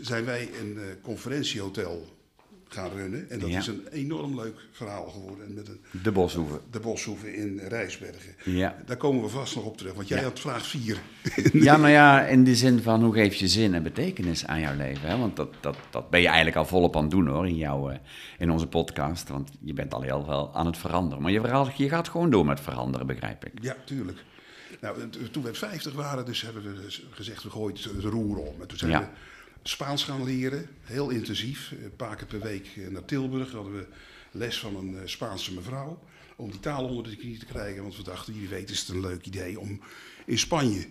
Zijn 0.00 0.24
wij 0.24 0.48
een 0.60 0.76
eh, 0.78 0.82
conferentiehotel 1.02 2.12
gaan 2.68 2.90
runnen. 2.90 3.30
En 3.30 3.38
dat 3.38 3.50
Ja. 3.50 3.58
is 3.58 3.66
een 3.66 3.86
enorm 3.90 4.34
leuk 4.40 4.54
verhaal 4.72 5.06
geworden. 5.10 5.46
En 5.46 5.54
met 5.54 5.68
een, 5.68 5.80
De 6.02 6.12
Boshoeven. 6.12 6.60
de 6.70 6.80
Boshoeven 6.80 7.34
in 7.34 7.58
Rijsbergen. 7.68 8.34
Ja. 8.44 8.76
Daar 8.86 8.96
komen 8.96 9.22
we 9.22 9.28
vast 9.28 9.54
nog 9.54 9.64
op 9.64 9.76
terug, 9.78 9.94
want 9.94 10.08
jij 10.08 10.18
Ja. 10.18 10.24
had 10.24 10.40
vraag 10.40 10.66
4. 10.66 10.98
Ja, 11.52 11.76
nou 11.76 11.90
ja, 11.90 12.26
in 12.26 12.44
de 12.44 12.56
zin 12.56 12.82
van 12.82 13.02
hoe 13.04 13.14
geef 13.14 13.34
je 13.34 13.48
zin 13.48 13.74
en 13.74 13.82
betekenis 13.82 14.46
aan 14.46 14.60
jouw 14.60 14.76
leven? 14.76 15.08
Hè? 15.08 15.16
Want 15.18 15.36
dat, 15.36 15.54
dat, 15.60 15.76
dat 15.90 16.10
ben 16.10 16.20
je 16.20 16.26
eigenlijk 16.26 16.56
al 16.56 16.66
volop 16.66 16.96
aan 16.96 17.02
het 17.02 17.10
doen 17.10 17.26
hoor, 17.26 17.46
in, 17.48 17.56
jouw, 17.56 17.90
eh, 17.90 17.98
in 18.38 18.50
onze 18.50 18.66
podcast. 18.66 19.28
Want 19.28 19.50
je 19.60 19.72
bent 19.72 19.94
al 19.94 20.02
heel 20.02 20.24
veel 20.24 20.50
aan 20.54 20.66
het 20.66 20.76
veranderen. 20.78 21.22
Maar 21.22 21.32
je, 21.32 21.40
verhaal- 21.40 21.70
je 21.76 21.88
gaat 21.88 22.08
gewoon 22.08 22.30
door 22.30 22.44
met 22.46 22.60
veranderen, 22.60 23.06
begrijp 23.06 23.44
ik. 23.44 23.52
Ja, 23.62 23.76
tuurlijk. 23.84 24.18
Nou, 24.80 24.96
toen 25.30 25.42
we 25.42 25.54
50 25.54 25.92
waren, 25.94 26.24
dus 26.24 26.42
hebben 26.42 26.62
we 26.62 26.80
dus 26.82 27.06
gezegd, 27.10 27.42
we 27.42 27.50
gooien 27.50 27.76
het 27.76 27.84
het 27.84 28.04
roer 28.04 28.36
om. 28.36 28.60
En 28.60 28.66
toen 28.66 28.78
zijn 28.78 28.90
Ja. 28.90 29.00
we 29.00 29.06
Spaans 29.66 30.04
gaan 30.04 30.24
leren, 30.24 30.68
heel 30.82 31.08
intensief. 31.08 31.70
Een 31.70 31.96
paar 31.96 32.16
keer 32.16 32.26
per 32.26 32.40
week 32.40 32.66
eh, 32.76 32.88
naar 32.88 33.04
Tilburg 33.04 33.52
hadden 33.52 33.74
we 33.74 33.86
les 34.30 34.58
van 34.58 34.76
een 34.76 34.96
eh, 34.96 35.02
Spaanse 35.04 35.54
mevrouw. 35.54 36.02
Om 36.36 36.50
die 36.50 36.60
taal 36.60 36.84
onder 36.84 37.10
de 37.10 37.16
knie 37.16 37.38
te 37.38 37.46
krijgen. 37.46 37.82
Want 37.82 37.96
we 37.96 38.02
dachten, 38.02 38.34
wie 38.34 38.48
weet 38.48 38.70
is 38.70 38.80
het 38.80 38.88
een 38.88 39.00
leuk 39.00 39.26
idee 39.26 39.60
om 39.60 39.80
in 40.26 40.38
Spanje 40.38 40.86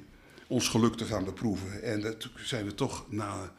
ons 0.54 0.68
geluk 0.68 0.96
te 0.96 1.06
gaan 1.06 1.26
beproeven. 1.26 1.82
En 1.82 2.06
eh, 2.06 2.12
toen 2.12 2.32
zijn 2.44 2.66
we 2.66 2.76
toch 2.76 3.06
na 3.10 3.54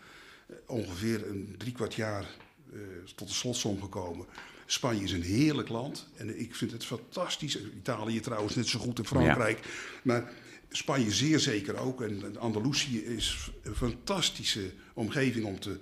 eh, 0.46 0.56
ongeveer 0.66 1.28
een 1.28 1.54
drie 1.58 1.72
kwart 1.72 1.94
jaar 1.94 2.26
eh, 2.72 2.78
tot 3.14 3.28
de 3.28 3.34
slotsom 3.34 3.80
gekomen. 3.80 4.26
Spanje 4.66 5.04
is 5.04 5.12
een 5.12 5.22
heerlijk 5.22 5.68
land 5.68 6.06
en 6.16 6.40
ik 6.40 6.54
vind 6.54 6.72
het 6.72 6.84
fantastisch. 6.84 7.58
Italië 7.60 8.20
trouwens 8.20 8.54
net 8.54 8.66
zo 8.66 8.78
goed 8.78 8.98
in 8.98 9.04
Frankrijk. 9.04 9.58
Maar 10.02 10.32
Spanje 10.76 11.10
zeer 11.10 11.38
zeker 11.40 11.76
ook. 11.78 12.02
En 12.02 12.36
Andalusië 12.38 12.98
is 12.98 13.50
een 13.62 13.74
fantastische 13.74 14.70
omgeving 14.94 15.44
om 15.44 15.60
te, 15.60 15.78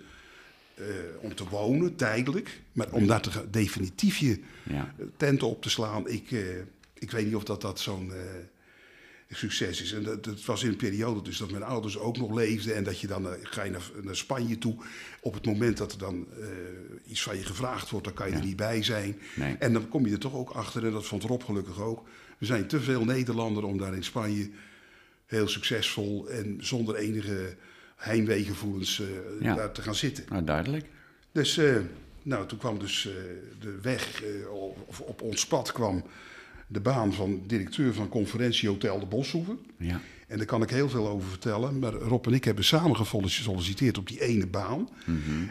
eh, 0.74 0.84
om 1.20 1.34
te 1.34 1.48
wonen, 1.48 1.96
tijdelijk. 1.96 2.60
Maar 2.72 2.90
om 2.92 3.06
daar 3.06 3.20
te 3.20 3.30
definitief 3.50 4.16
je 4.16 4.40
Ja. 4.62 4.94
tenten 5.16 5.46
op 5.48 5.62
te 5.62 5.70
slaan, 5.70 6.08
ik, 6.08 6.30
eh, 6.32 6.40
ik 6.94 7.10
weet 7.10 7.24
niet 7.26 7.34
of 7.34 7.44
dat, 7.44 7.60
dat 7.60 7.80
zo'n 7.80 8.12
eh, 8.12 8.18
succes 9.30 9.82
is. 9.82 9.92
En 9.92 10.02
dat, 10.02 10.24
dat 10.24 10.44
was 10.44 10.62
in 10.62 10.68
een 10.68 10.76
periode 10.76 11.22
dus 11.22 11.36
dat 11.38 11.50
mijn 11.50 11.62
ouders 11.62 11.98
ook 11.98 12.16
nog 12.18 12.34
leefden. 12.34 12.74
En 12.76 12.84
dat 12.84 13.00
je 13.00 13.06
dan 13.06 13.26
ga 13.42 13.62
je 13.62 13.70
naar, 13.70 13.90
naar 14.02 14.16
Spanje 14.16 14.58
toe. 14.58 14.76
Op 15.20 15.34
het 15.34 15.46
moment 15.46 15.76
dat 15.76 15.92
er 15.92 15.98
dan 15.98 16.26
iets 17.06 17.22
van 17.22 17.36
je 17.36 17.44
gevraagd 17.44 17.90
wordt, 17.90 18.06
dan 18.06 18.14
kan 18.14 18.26
je 18.26 18.32
Ja. 18.32 18.38
er 18.38 18.46
niet 18.46 18.56
bij 18.56 18.82
zijn. 18.82 19.18
Nee. 19.36 19.56
En 19.58 19.72
dan 19.72 19.88
kom 19.88 20.06
je 20.06 20.12
er 20.12 20.18
toch 20.18 20.34
ook 20.34 20.50
achter, 20.50 20.84
en 20.86 20.92
dat 20.92 21.06
vond 21.06 21.22
Rob 21.22 21.42
gelukkig 21.42 21.80
ook. 21.80 22.08
We 22.38 22.46
zijn 22.46 22.66
te 22.66 22.80
veel 22.80 23.04
Nederlander 23.04 23.64
om 23.64 23.78
daar 23.78 23.94
in 23.94 24.04
Spanje 24.04 24.50
heel 25.26 25.48
succesvol 25.48 26.28
en 26.28 26.56
zonder 26.60 26.94
enige 26.94 27.56
heimweegevoelens 27.96 29.00
eh 29.00 29.06
Ja. 29.40 29.54
daar 29.54 29.72
te 29.72 29.82
gaan 29.82 29.94
zitten. 29.94 30.24
Nou, 30.28 30.44
duidelijk. 30.44 30.86
Dus 31.32 31.58
eh, 31.58 31.76
nou, 32.22 32.46
toen 32.46 32.58
kwam 32.58 32.78
dus 32.78 33.06
eh, 33.06 33.12
de 33.60 33.78
weg, 33.82 34.22
of 34.86 35.00
op 35.00 35.22
ons 35.22 35.46
pad 35.46 35.72
kwam 35.72 36.04
de 36.66 36.80
baan 36.80 37.12
van 37.12 37.42
directeur 37.46 37.94
van 37.94 38.08
conferentiehotel 38.08 38.98
De 38.98 39.06
Boshoeven. 39.06 39.58
Ja. 39.76 40.00
En 40.28 40.36
daar 40.36 40.46
kan 40.46 40.62
ik 40.62 40.70
heel 40.70 40.88
veel 40.88 41.08
over 41.08 41.28
vertellen. 41.28 41.78
Maar 41.78 41.92
Rob 41.92 42.26
en 42.26 42.32
ik 42.32 42.44
hebben 42.44 42.64
samen 42.64 42.96
gesolliciteerd 42.96 43.98
op 43.98 44.08
die 44.08 44.20
ene 44.22 44.46
baan. 44.46 44.88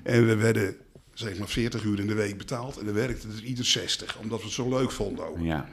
En 0.04 0.28
we 0.28 0.36
werden 0.36 0.75
zeg 1.13 1.38
maar 1.38 1.48
40 1.48 1.84
uur 1.84 2.00
in 2.00 2.08
de 2.08 2.13
week 2.13 2.38
betaald. 2.38 2.78
En 2.78 2.86
dan 2.86 2.94
werkte 2.94 3.28
er 3.28 3.44
ieder 3.44 3.66
60, 3.66 4.18
omdat 4.18 4.40
we 4.40 4.46
het 4.46 4.54
zo 4.54 4.70
leuk 4.70 4.92
vonden 4.92 5.28
ook. 5.28 5.40
Ja. 5.40 5.70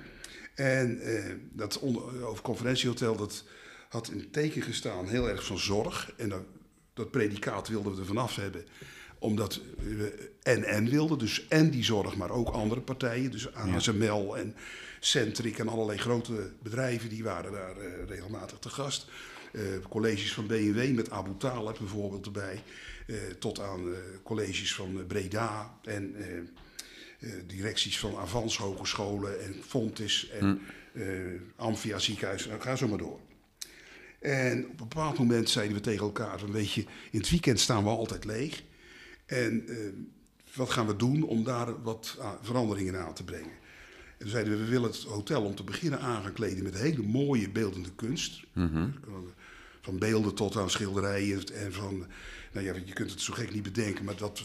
En 0.54 1.00
dat 1.52 1.78
onder, 1.78 2.26
over 2.26 2.42
conferentiehotel, 2.42 3.16
dat 3.16 3.44
had 3.88 4.10
in 4.10 4.18
het 4.18 4.32
teken 4.32 4.62
gestaan 4.62 5.08
heel 5.08 5.28
erg 5.28 5.44
van 5.44 5.58
zorg. 5.58 6.12
En 6.16 6.28
dat, 6.28 6.42
dat 6.94 7.10
predicaat 7.10 7.68
wilden 7.68 7.94
we 7.94 8.00
er 8.00 8.06
vanaf 8.06 8.36
hebben 8.36 8.64
omdat 9.18 9.60
we 9.78 10.30
en-en 10.42 10.88
wilden. 10.88 11.18
Dus 11.18 11.48
en 11.48 11.70
die 11.70 11.84
zorg, 11.84 12.16
maar 12.16 12.30
ook 12.30 12.48
andere 12.48 12.80
partijen. 12.80 13.30
Dus 13.30 13.54
ASML 13.54 14.36
en 14.36 14.54
Centric 15.00 15.58
en 15.58 15.68
allerlei 15.68 15.98
grote 15.98 16.50
bedrijven... 16.62 17.08
die 17.08 17.22
waren 17.22 17.52
daar 17.52 17.76
eh, 17.76 18.06
regelmatig 18.06 18.58
te 18.58 18.68
gast. 18.68 19.06
Eh, 19.52 19.62
colleges 19.88 20.32
van 20.32 20.46
BMW 20.46 20.94
met 20.94 21.10
Abu 21.10 21.36
Talib 21.38 21.78
bijvoorbeeld 21.78 22.26
erbij. 22.26 22.62
Eh, 23.06 23.16
tot 23.38 23.60
aan 23.60 23.94
colleges 24.22 24.74
van 24.74 25.06
Breda 25.06 25.78
en... 25.82 26.16
directies 27.46 27.98
van 27.98 28.16
Avans 28.16 28.56
Hogescholen 28.56 29.44
en 29.44 29.54
Fontis 29.66 30.28
en 30.28 30.60
eh 30.92 31.04
Amphia 31.56 31.98
Ziekenhuis. 31.98 32.46
Nou, 32.46 32.60
ga 32.60 32.76
zo 32.76 32.88
maar 32.88 32.98
door. 32.98 33.20
En 34.18 34.64
op 34.64 34.70
een 34.70 34.88
bepaald 34.88 35.18
moment 35.18 35.50
zeiden 35.50 35.76
we 35.76 35.82
tegen 35.82 36.04
elkaar: 36.04 36.38
van, 36.38 36.52
Weet 36.52 36.72
je, 36.72 36.80
in 37.10 37.18
het 37.20 37.30
weekend 37.30 37.60
staan 37.60 37.82
we 37.84 37.88
altijd 37.90 38.24
leeg. 38.24 38.62
En 39.26 39.68
eh, 39.68 39.76
wat 40.54 40.70
gaan 40.70 40.86
we 40.86 40.96
doen 40.96 41.22
om 41.22 41.44
daar 41.44 41.82
wat 41.82 42.16
aan- 42.20 42.38
veranderingen 42.42 43.00
aan 43.00 43.14
te 43.14 43.24
brengen? 43.24 43.50
En 43.50 44.18
toen 44.18 44.28
zeiden 44.28 44.52
we: 44.52 44.58
We 44.58 44.70
willen 44.70 44.90
het 44.90 45.02
hotel 45.02 45.42
om 45.42 45.54
te 45.54 45.64
beginnen 45.64 46.00
aan 46.00 46.22
gaan 46.22 46.32
kleden 46.32 46.62
met 46.64 46.78
hele 46.78 47.02
mooie 47.02 47.50
beeldende 47.50 47.90
kunst. 47.96 48.42
Van 49.80 49.98
beelden 49.98 50.34
tot 50.34 50.56
aan 50.56 50.70
schilderijen. 50.70 51.54
En 51.54 51.72
van, 51.72 52.06
nou 52.52 52.66
ja, 52.66 52.74
je 52.84 52.92
kunt 52.92 53.10
het 53.10 53.20
zo 53.20 53.32
gek 53.32 53.52
niet 53.52 53.62
bedenken, 53.62 54.04
maar 54.04 54.16
dat 54.16 54.42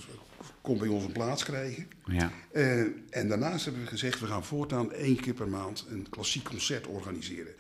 kon 0.62 0.78
bij 0.78 0.88
ons 0.88 1.04
een 1.04 1.12
plaats 1.12 1.44
krijgen. 1.44 1.88
Ja. 2.06 2.32
Eh, 2.52 2.80
en 3.10 3.28
daarnaast 3.28 3.64
hebben 3.66 3.84
we 3.84 3.88
gezegd, 3.90 4.20
we 4.20 4.26
gaan 4.28 4.46
voortaan 4.46 4.92
één 4.92 5.16
keer 5.20 5.34
per 5.34 5.48
maand 5.48 5.86
een 5.90 6.08
klassiek 6.10 6.44
concert 6.44 6.88
organiseren. 6.88 7.54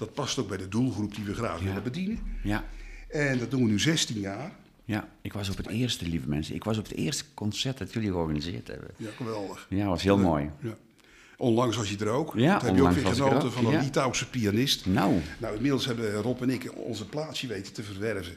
Dat 0.00 0.14
past 0.14 0.38
ook 0.38 0.48
bij 0.48 0.56
de 0.56 0.68
doelgroep 0.68 1.14
die 1.14 1.24
we 1.24 1.34
graag 1.34 1.60
willen 1.60 1.82
bedienen. 1.82 2.18
Ja. 2.42 2.64
En 3.08 3.38
dat 3.38 3.50
doen 3.50 3.64
we 3.64 3.70
nu 3.70 3.78
16 3.78 4.20
jaar. 4.20 4.52
Ja. 4.84 5.08
Ik 5.22 5.32
was 5.32 5.48
op 5.48 5.56
het 5.56 5.68
eerste, 5.68 6.08
lieve 6.08 6.28
mensen. 6.28 6.54
Ik 6.54 6.64
was 6.64 6.78
op 6.78 6.84
het 6.88 6.96
eerste 6.96 7.24
concert 7.34 7.78
dat 7.78 7.92
jullie 7.92 8.10
georganiseerd 8.10 8.66
hebben. 8.66 8.90
Ja, 8.96 9.10
geweldig. 9.16 9.66
Ja, 9.68 9.86
was 9.86 10.02
heel 10.02 10.18
mooi. 10.18 10.50
Ja. 10.60 10.76
Onlangs 11.36 11.76
was 11.76 11.90
je 11.90 11.98
er 11.98 12.08
ook. 12.08 12.32
Ja, 12.36 12.58
Toen 12.58 12.68
heb 12.68 12.76
je 12.76 12.82
ook 12.82 12.90
weer 12.90 13.06
er 13.06 13.14
genoten 13.14 13.52
van 13.52 13.66
een 13.66 13.72
ja. 13.72 13.80
Litouwse 13.80 14.30
pianist. 14.30 14.86
Nou. 14.86 15.20
Nou, 15.38 15.54
inmiddels 15.54 15.86
hebben 15.86 16.12
Rob 16.12 16.42
en 16.42 16.50
ik 16.50 16.72
onze 16.76 17.06
plaatsje 17.06 17.46
weten 17.46 17.72
te 17.72 17.82
verwerven. 17.82 18.36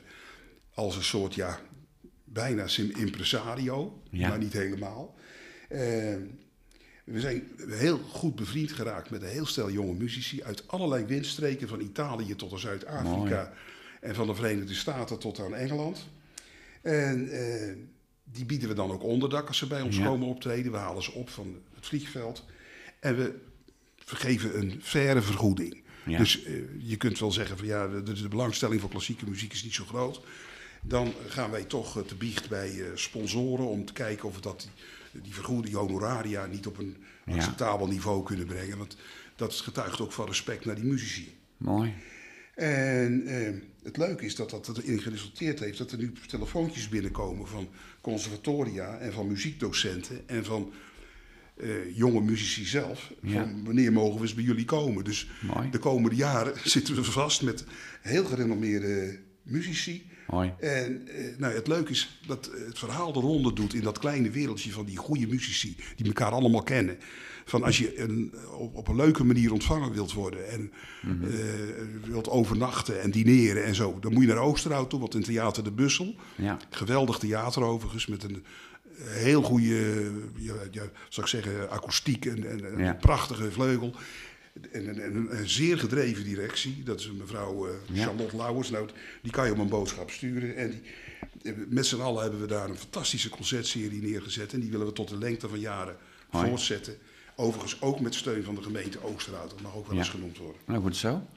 Als 0.74 0.96
een 0.96 1.04
soort, 1.04 1.34
ja, 1.36 1.60
bijna 2.24 2.68
sim 2.68 2.92
impresario. 2.96 4.02
Ja. 4.10 4.30
Maar 4.30 4.38
niet 4.38 4.54
helemaal. 4.54 5.16
Eh, 5.70 6.16
we 7.04 7.20
zijn 7.20 7.52
heel 7.68 7.98
goed 7.98 8.36
bevriend 8.36 8.72
geraakt 8.72 9.10
met 9.10 9.22
een 9.22 9.28
heel 9.28 9.46
stel 9.46 9.72
jonge 9.72 9.94
muzici. 9.94 10.44
Uit 10.44 10.68
allerlei 10.68 11.06
windstreken, 11.06 11.68
van 11.68 11.82
Italië 11.82 12.36
tot 12.36 12.52
aan 12.52 12.60
Zuid-Afrika. 12.60 13.54
En 14.02 14.16
van 14.16 14.28
de 14.28 14.36
Verenigde 14.36 14.74
Staten 14.74 15.20
tot 15.20 15.40
aan 15.40 15.56
Engeland. 15.56 16.08
En 16.82 17.30
eh, 17.30 17.76
die 18.24 18.46
bieden 18.46 18.70
we 18.70 18.76
dan 18.76 18.92
ook 18.92 19.04
onderdak 19.04 19.48
als 19.48 19.58
ze 19.58 19.68
bij 19.68 19.82
ons 19.82 19.98
Ja. 19.98 20.06
komen 20.06 20.28
optreden. 20.28 20.72
We 20.72 20.78
halen 20.78 21.04
ze 21.04 21.12
op 21.12 21.30
van 21.30 21.62
het 21.76 21.86
vliegveld. 21.86 22.46
En 23.00 23.18
we 23.18 23.40
vergeven 23.98 24.60
een 24.60 24.80
faire 24.82 25.22
vergoeding. 25.22 25.82
Ja. 26.06 26.18
Dus 26.18 26.44
eh, 26.44 26.54
je 26.78 26.98
kunt 26.98 27.20
wel 27.20 27.32
zeggen 27.32 27.58
van 27.58 27.68
ja, 27.68 27.88
de, 27.88 28.14
de 28.14 28.28
belangstelling 28.28 28.82
voor 28.82 28.90
klassieke 28.90 29.30
muziek 29.30 29.54
is 29.54 29.64
niet 29.64 29.74
zo 29.74 29.86
groot. 29.86 30.22
Dan 30.82 31.14
gaan 31.28 31.52
wij 31.52 31.64
toch 31.64 31.98
eh, 31.98 32.04
te 32.04 32.16
biecht 32.16 32.50
bij 32.50 32.70
eh, 32.82 32.88
sponsoren 32.96 33.68
om 33.68 33.86
te 33.86 33.94
kijken 33.94 34.28
of 34.28 34.42
dat, 34.42 34.68
die, 35.22 35.34
vergoeding, 35.34 35.66
die 35.66 35.78
honoraria, 35.78 36.46
niet 36.46 36.68
op 36.68 36.78
een 36.78 36.98
acceptabel 37.26 37.88
niveau 37.88 38.24
kunnen 38.24 38.46
brengen. 38.46 38.78
Want 38.78 38.98
dat 39.36 39.54
getuigt 39.54 40.00
ook 40.00 40.12
van 40.12 40.26
respect 40.26 40.66
naar 40.66 40.76
die 40.76 40.84
muzici. 40.84 41.38
Mooi. 41.58 41.94
En 42.56 43.26
eh, 43.26 43.54
het 43.84 43.98
leuke 43.98 44.26
is 44.26 44.36
dat 44.36 44.50
dat 44.50 44.78
erin 44.78 45.02
geresulteerd 45.02 45.60
heeft 45.60 45.78
dat 45.78 45.92
er 45.92 45.98
nu 45.98 46.14
telefoontjes 46.28 46.90
binnenkomen 46.90 47.48
van 47.48 47.68
conservatoria 48.02 48.98
en 48.98 49.14
van 49.14 49.28
muziekdocenten 49.28 50.28
en 50.28 50.46
van 50.46 50.72
eh, 51.58 51.98
jonge 51.98 52.22
muzici 52.22 52.66
zelf. 52.66 53.12
Ja. 53.22 53.34
Van 53.42 53.66
wanneer 53.66 53.92
mogen 53.92 54.16
we 54.16 54.22
eens 54.22 54.34
bij 54.34 54.44
jullie 54.44 54.66
komen? 54.66 55.04
Dus 55.04 55.30
Mooi. 55.42 55.70
de 55.70 55.80
komende 55.80 56.16
jaren 56.16 56.54
zitten 56.70 56.96
we 56.96 57.04
vast 57.04 57.42
met 57.42 57.66
heel 58.02 58.26
gerenommeerde 58.26 59.20
muzici. 59.44 60.12
Mooi. 60.30 60.54
En 60.60 61.08
eh, 61.08 61.38
nou, 61.38 61.54
het 61.54 61.68
leuke 61.68 61.92
is 61.92 62.20
dat 62.28 62.48
eh, 62.48 62.66
het 62.66 62.80
verhaal 62.80 63.14
de 63.14 63.20
ronde 63.20 63.54
doet 63.54 63.74
in 63.74 63.82
dat 63.82 64.00
kleine 64.00 64.30
wereldje 64.30 64.72
van 64.72 64.86
die 64.86 64.98
goede 64.98 65.28
muzici, 65.28 65.76
die 65.96 66.06
elkaar 66.06 66.32
allemaal 66.32 66.64
kennen. 66.64 66.98
Van 67.46 67.64
als 67.64 67.78
je 67.78 68.00
een, 68.00 68.34
op, 68.58 68.76
op 68.76 68.88
een 68.88 68.96
leuke 68.96 69.24
manier 69.24 69.52
ontvangen 69.54 69.92
wilt 69.94 70.14
worden 70.14 70.50
en 70.50 70.72
Mhm. 71.02 71.24
eh, 71.24 71.32
wilt 72.04 72.30
overnachten 72.30 73.02
en 73.02 73.12
dineren 73.12 73.64
en 73.64 73.76
zo, 73.76 74.00
dan 74.00 74.14
moet 74.14 74.22
je 74.22 74.28
naar 74.28 74.38
Oosterhout 74.38 74.90
toe, 74.90 75.00
want 75.00 75.16
in 75.16 75.24
Theater 75.24 75.64
de 75.64 75.72
Bussel, 75.72 76.16
Ja. 76.36 76.58
geweldig 76.70 77.18
theater 77.18 77.64
overigens, 77.64 78.08
met 78.08 78.24
een 78.24 78.46
heel 79.02 79.42
goede, 79.42 80.12
ja, 80.38 80.54
ja, 80.72 80.82
zou 81.10 81.26
ik 81.26 81.28
zeggen, 81.28 81.70
akoestiek 81.70 82.26
en, 82.26 82.50
en, 82.50 82.66
en 82.74 82.78
Ja. 82.80 82.90
een 82.90 82.98
prachtige 82.98 83.52
vleugel. 83.52 83.96
En, 84.54 84.88
en, 84.88 85.04
en 85.04 85.16
een, 85.16 85.38
een 85.38 85.50
zeer 85.50 85.78
gedreven 85.78 86.24
directie. 86.24 86.84
Dat 86.84 87.00
is 87.00 87.12
mevrouw 87.12 87.68
eh. 87.68 87.74
Charlotte 87.94 88.36
Lauwers. 88.36 88.70
Nou, 88.70 88.90
die 89.22 89.32
kan 89.32 89.46
je 89.46 89.52
op 89.52 89.58
een 89.58 89.70
boodschap 89.70 90.10
sturen. 90.10 90.56
En 90.56 90.70
die, 90.70 91.54
eh, 91.54 91.60
met 91.68 91.86
z'n 91.86 92.02
allen 92.02 92.22
hebben 92.22 92.42
we 92.42 92.48
daar 92.48 92.70
een 92.70 92.78
fantastische 92.78 93.30
concertserie 93.30 94.02
neergezet. 94.02 94.54
En 94.54 94.60
die 94.60 94.72
willen 94.72 94.86
we 94.86 94.94
tot 94.94 95.10
de 95.10 95.18
lengte 95.18 95.50
van 95.50 95.60
jaren 95.60 95.98
voortzetten. 96.32 96.98
Overigens 97.36 97.82
ook 97.82 98.00
met 98.00 98.16
steun 98.16 98.44
van 98.44 98.56
de 98.56 98.62
gemeente 98.62 99.04
Oosterhout. 99.04 99.50
Dat 99.50 99.62
mag 99.62 99.76
ook 99.76 99.88
wel 99.88 99.98
eens 99.98 100.10
genoemd 100.10 100.38
worden. 100.38 100.62
Nou, 100.66 100.82
goed 100.82 100.96
zo. 100.96 101.28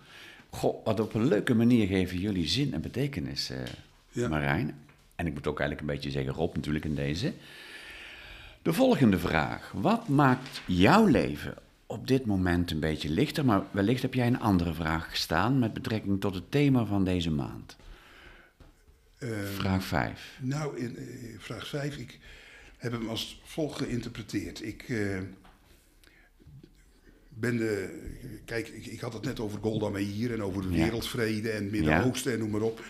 Goh, 0.50 0.84
wat 0.84 1.00
op 1.00 1.14
een 1.14 1.28
leuke 1.28 1.54
manier 1.54 1.86
geven 1.86 2.18
jullie 2.18 2.48
zin 2.48 2.74
en 2.74 2.80
betekenis, 2.80 3.50
Ja. 4.10 4.28
Marijn. 4.28 4.78
En 5.14 5.26
ik 5.26 5.34
moet 5.34 5.46
ook 5.46 5.60
eigenlijk 5.60 5.88
een 5.88 5.94
beetje 5.94 6.10
zeggen 6.10 6.32
Rob 6.32 6.54
natuurlijk 6.54 6.84
in 6.84 6.94
deze. 6.94 7.32
De 8.62 8.72
volgende 8.72 9.18
vraag. 9.18 9.72
Wat 9.74 10.08
maakt 10.08 10.60
jouw 10.66 11.06
leven 11.06 11.54
op 11.86 12.08
dit 12.08 12.26
moment 12.26 12.70
een 12.70 12.80
beetje 12.80 13.08
lichter? 13.08 13.44
Maar 13.44 13.62
wellicht 13.70 14.02
heb 14.02 14.14
jij 14.14 14.26
een 14.26 14.40
andere 14.40 14.74
vraag 14.74 15.16
staan 15.16 15.58
met 15.58 15.72
betrekking 15.72 16.20
tot 16.20 16.34
het 16.34 16.50
thema 16.50 16.84
van 16.84 17.04
deze 17.04 17.30
maand. 17.30 17.76
Eh, 19.18 19.28
Vraag 19.54 19.84
5. 19.84 20.38
Nou, 20.40 20.78
in 20.78 20.96
eh, 20.96 21.04
vraag 21.38 21.66
5, 21.68 21.96
ik 21.96 22.18
heb 22.76 22.92
hem 22.92 23.08
als 23.08 23.40
volgt 23.44 23.78
geïnterpreteerd. 23.78 24.64
Ik 24.64 24.82
eh, 24.88 25.18
ben 27.28 27.56
de. 27.56 28.00
Kijk, 28.44 28.68
ik, 28.68 28.86
ik 28.86 29.00
had 29.00 29.12
het 29.12 29.24
net 29.24 29.40
over 29.40 29.58
Golda 29.60 29.88
Meir 29.88 30.32
en 30.32 30.42
over 30.42 30.62
de 30.62 30.70
Ja. 30.70 30.82
wereldvrede 30.84 31.50
en 31.50 31.62
het 31.62 31.72
Midden-Oosten 31.72 32.32
en 32.32 32.38
noem 32.38 32.50
maar 32.50 32.60
op. 32.60 32.80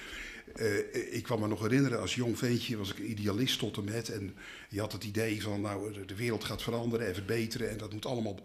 Eh, 0.55 1.15
ik 1.15 1.23
kan 1.23 1.41
me 1.41 1.49
nog 1.49 1.61
herinneren, 1.63 2.01
als 2.01 2.15
jong 2.15 2.39
ventje 2.39 2.77
was 2.77 2.91
ik 2.91 2.99
idealist 2.99 3.59
tot 3.59 3.77
en 3.77 3.85
met. 3.85 4.09
En 4.09 4.35
je 4.69 4.81
had 4.81 4.93
het 4.93 5.05
idee 5.05 5.43
van, 5.43 5.61
nou, 5.61 6.05
de 6.07 6.15
wereld 6.15 6.45
gaat 6.45 6.63
veranderen 6.63 7.07
en 7.07 7.15
verbeteren. 7.15 7.71
En 7.71 7.79
dat 7.79 7.93
moet 7.93 8.07
allemaal 8.07 8.39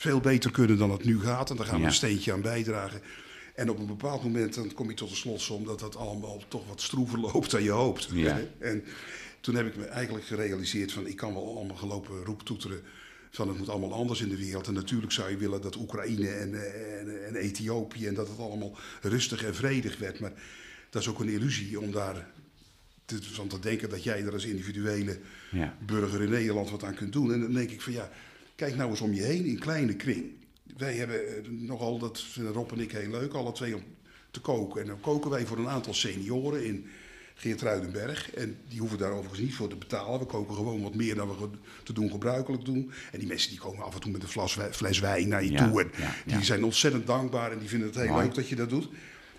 veel 0.00 0.20
beter 0.20 0.50
kunnen 0.50 0.78
dan 0.78 0.90
het 0.90 1.04
nu 1.04 1.20
gaat. 1.20 1.50
En 1.50 1.56
daar 1.56 1.66
gaan 1.66 1.74
we 1.74 1.80
Ja. 1.80 1.86
een 1.86 1.94
steentje 1.94 2.32
aan 2.32 2.40
bijdragen. 2.40 3.00
En 3.54 3.70
op 3.70 3.78
een 3.78 3.86
bepaald 3.86 4.22
moment 4.22 4.54
dan 4.54 4.72
kom 4.72 4.88
je 4.88 4.94
tot 4.94 5.08
de 5.08 5.14
slotsom 5.14 5.64
dat 5.64 5.80
dat 5.80 5.96
allemaal 5.96 6.42
toch 6.48 6.66
wat 6.68 6.80
stroever 6.80 7.18
loopt 7.32 7.50
dan 7.50 7.62
je 7.62 7.70
hoopt. 7.70 8.08
Ja. 8.12 8.40
En 8.58 8.84
toen 9.40 9.54
heb 9.54 9.66
ik 9.66 9.76
me 9.76 9.84
eigenlijk 9.84 10.24
gerealiseerd 10.26 10.92
van 10.92 11.06
ik 11.06 11.16
kan 11.16 11.32
wel 11.34 11.56
allemaal 11.56 11.76
gelopen 11.76 12.24
roeptoeteren 12.24 12.80
van 13.30 13.48
het 13.48 13.58
moet 13.58 13.68
allemaal 13.68 13.92
anders 13.92 14.20
in 14.20 14.28
de 14.28 14.36
wereld. 14.36 14.66
En 14.66 14.74
natuurlijk 14.74 15.12
zou 15.12 15.30
je 15.30 15.36
willen 15.36 15.60
dat 15.62 15.76
Oekraïne 15.76 16.28
en, 16.28 16.54
en, 16.98 17.26
en 17.26 17.34
Ethiopië 17.36 18.06
en 18.06 18.14
dat 18.14 18.28
het 18.28 18.38
allemaal 18.38 18.76
rustig 19.02 19.44
en 19.44 19.54
vredig 19.54 19.98
werd. 19.98 20.20
Maar 20.20 20.32
dat 20.90 21.02
is 21.02 21.08
ook 21.08 21.20
een 21.20 21.28
illusie 21.28 21.80
om 21.80 21.92
daar 21.92 22.26
te, 23.04 23.18
van 23.22 23.48
te 23.48 23.58
denken 23.58 23.88
dat 23.90 24.02
jij 24.04 24.24
er 24.24 24.32
als 24.32 24.44
individuele 24.44 25.18
Ja. 25.50 25.76
burger 25.86 26.22
in 26.22 26.30
Nederland 26.30 26.70
wat 26.70 26.84
aan 26.84 26.94
kunt 26.94 27.12
doen. 27.12 27.32
En 27.32 27.40
dan 27.40 27.52
denk 27.52 27.70
ik 27.70 27.80
van 27.80 27.92
ja, 27.92 28.10
kijk 28.60 28.76
nou 28.76 28.90
eens 28.90 29.00
om 29.00 29.12
je 29.12 29.22
heen 29.22 29.44
in 29.44 29.58
kleine 29.58 29.94
kring. 29.94 30.24
Wij 30.76 30.94
hebben 30.94 31.28
eh, 31.28 31.50
nogal, 31.50 31.98
dat 31.98 32.22
vinden 32.22 32.52
Rob 32.52 32.72
en 32.72 32.80
ik 32.80 32.92
heel 32.92 33.10
leuk, 33.10 33.32
alle 33.32 33.52
twee 33.52 33.74
om 33.74 33.82
te 34.30 34.40
koken. 34.40 34.80
En 34.80 34.86
dan 34.86 35.00
koken 35.00 35.30
wij 35.30 35.46
voor 35.46 35.58
een 35.58 35.68
aantal 35.68 35.94
senioren 35.94 36.64
in 36.64 36.86
Geertruidenberg. 37.34 38.30
En 38.30 38.56
die 38.68 38.80
hoeven 38.80 38.98
daar 38.98 39.10
overigens 39.10 39.40
niet 39.40 39.54
voor 39.54 39.68
te 39.68 39.76
betalen. 39.76 40.18
We 40.18 40.26
koken 40.26 40.54
gewoon 40.54 40.82
wat 40.82 40.94
meer 40.94 41.14
dan 41.14 41.28
we 41.28 41.48
te 41.82 41.92
doen 41.92 42.10
gebruikelijk 42.10 42.64
doen. 42.64 42.92
En 43.12 43.18
die 43.18 43.28
mensen 43.28 43.50
die 43.50 43.58
komen 43.58 43.84
af 43.84 43.94
en 43.94 44.00
toe 44.00 44.10
met 44.10 44.22
een 44.22 44.28
fles, 44.28 44.58
fles 44.70 44.98
wijn 44.98 45.28
naar 45.28 45.44
je 45.44 45.52
Ja, 45.52 45.68
toe. 45.68 45.82
En 45.82 45.90
ja, 46.26 46.36
die 46.36 46.44
zijn 46.44 46.64
ontzettend 46.64 47.06
dankbaar 47.06 47.52
en 47.52 47.58
die 47.58 47.68
vinden 47.68 47.88
het 47.88 47.96
heel 47.96 48.08
Mooi. 48.08 48.24
leuk 48.24 48.34
dat 48.34 48.48
je 48.48 48.56
dat 48.56 48.70
doet. 48.70 48.88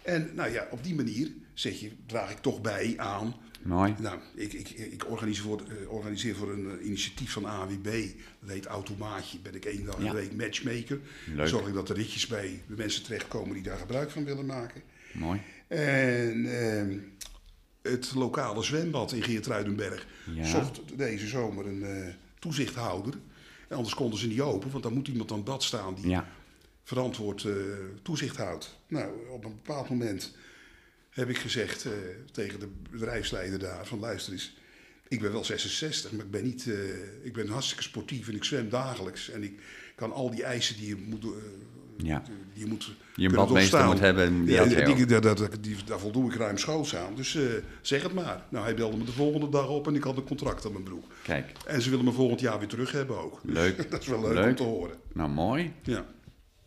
En 0.01 0.29
nou 0.35 0.51
ja, 0.51 0.67
op 0.71 0.83
die 0.83 0.95
manier 0.95 1.31
zeg 1.53 1.79
je, 1.79 1.91
draag 2.05 2.31
ik 2.31 2.37
toch 2.37 2.61
bij 2.61 2.93
aan 2.97 3.35
Mooi. 3.63 3.95
Nou, 3.99 4.19
ik, 4.35 4.53
ik, 4.53 4.69
ik 4.69 5.09
organiseer, 5.09 5.43
voor, 5.43 5.61
eh, 5.61 5.91
organiseer 5.91 6.35
voor 6.35 6.51
een 6.51 6.79
eh, 6.79 6.85
initiatief 6.85 7.31
van 7.31 7.45
AWB. 7.45 8.05
Dat 8.39 8.49
heet 8.49 8.65
Automaatje. 8.65 9.39
Ben 9.39 9.55
ik 9.55 9.65
één 9.65 9.85
dag 9.85 9.97
in 9.97 10.03
Ja. 10.03 10.11
de 10.11 10.17
week 10.17 10.33
matchmaker. 10.35 10.99
Leuk. 11.35 11.47
Zorg 11.47 11.67
ik 11.67 11.73
dat 11.73 11.89
er 11.89 11.95
ritjes 11.95 12.27
bij 12.27 12.61
de 12.67 12.75
mensen 12.75 13.03
terechtkomen 13.03 13.53
die 13.53 13.63
daar 13.63 13.77
gebruik 13.77 14.11
van 14.11 14.23
willen 14.25 14.45
maken. 14.45 14.81
Mooi. 15.13 15.41
En 15.67 16.45
ehm, 16.61 16.97
het 17.81 18.11
lokale 18.15 18.63
zwembad 18.63 19.11
in 19.11 19.23
Geertruidenberg 19.23 20.07
Ja. 20.33 20.45
zocht 20.45 20.81
deze 20.97 21.27
zomer 21.27 21.67
een 21.67 21.83
eh, 21.83 22.13
toezichthouder. 22.39 23.13
En 23.67 23.75
anders 23.75 23.95
konden 23.95 24.19
ze 24.19 24.27
niet 24.27 24.41
open, 24.41 24.71
want 24.71 24.83
dan 24.83 24.93
moet 24.93 25.07
iemand 25.07 25.29
aan 25.31 25.35
het 25.37 25.45
bad 25.45 25.63
staan 25.63 25.95
die 25.95 26.07
Ja. 26.07 26.27
verantwoord 26.83 27.47
toezicht 28.01 28.37
houdt. 28.37 28.77
Nou, 28.87 29.11
op 29.29 29.45
een 29.45 29.55
bepaald 29.63 29.89
moment 29.89 30.35
heb 31.11 31.29
ik 31.29 31.37
gezegd 31.37 31.85
eh, 31.85 31.91
tegen 32.31 32.59
de 32.59 32.67
bedrijfsleider 32.91 33.59
daar 33.59 33.85
van 33.85 33.99
luister 33.99 34.33
eens, 34.33 34.55
ik 35.07 35.19
ben 35.21 35.31
wel 35.31 35.43
66, 35.45 36.11
maar 36.11 36.25
ik 36.25 36.31
ben 36.31 36.43
niet, 36.43 36.67
eh, 36.67 37.25
ik 37.25 37.33
ben 37.33 37.47
hartstikke 37.47 37.83
sportief 37.83 38.27
en 38.27 38.35
ik 38.35 38.43
zwem 38.43 38.69
dagelijks 38.69 39.29
en 39.29 39.43
ik 39.43 39.61
kan 39.95 40.11
al 40.13 40.29
die 40.31 40.43
eisen 40.43 40.75
die 40.77 40.87
je 40.87 40.95
moet, 40.95 41.25
Ja. 41.97 42.23
die 42.53 42.63
je 42.63 42.65
moet 42.65 42.91
Je 43.15 43.27
een 43.27 43.35
badmeester 43.35 43.85
moet 43.85 43.99
hebben. 43.99 44.45
Die 44.45 44.53
Ja, 44.53 44.63
die, 44.65 45.05
daar, 45.05 45.21
daar, 45.21 45.61
die- 45.61 45.75
daar 45.85 45.99
voldoe 45.99 46.31
ik 46.31 46.37
ruimschoots 46.37 46.95
aan. 46.95 47.15
Dus 47.15 47.37
zeg 47.81 48.03
het 48.03 48.13
maar. 48.13 48.45
Nou, 48.49 48.63
hij 48.65 48.75
belde 48.75 48.97
me 48.97 49.03
de 49.03 49.11
volgende 49.11 49.49
dag 49.49 49.67
op 49.69 49.87
en 49.87 49.95
ik 49.95 50.03
had 50.03 50.17
een 50.17 50.23
contract 50.23 50.65
aan 50.65 50.71
mijn 50.71 50.83
broek. 50.83 51.05
Kijk, 51.23 51.51
En 51.65 51.81
ze 51.81 51.89
willen 51.89 52.05
me 52.05 52.11
volgend 52.11 52.39
jaar 52.39 52.59
weer 52.59 52.67
terug 52.67 52.91
hebben 52.91 53.17
ook. 53.17 53.39
Leuk. 53.43 53.77
dat 53.91 54.01
is 54.01 54.07
wel 54.07 54.21
leuk, 54.21 54.33
Leuk. 54.33 54.47
om 54.49 54.55
te 54.55 54.63
horen. 54.63 54.95
nou 55.13 55.29
mooi. 55.29 55.73
Ja. 55.83 56.05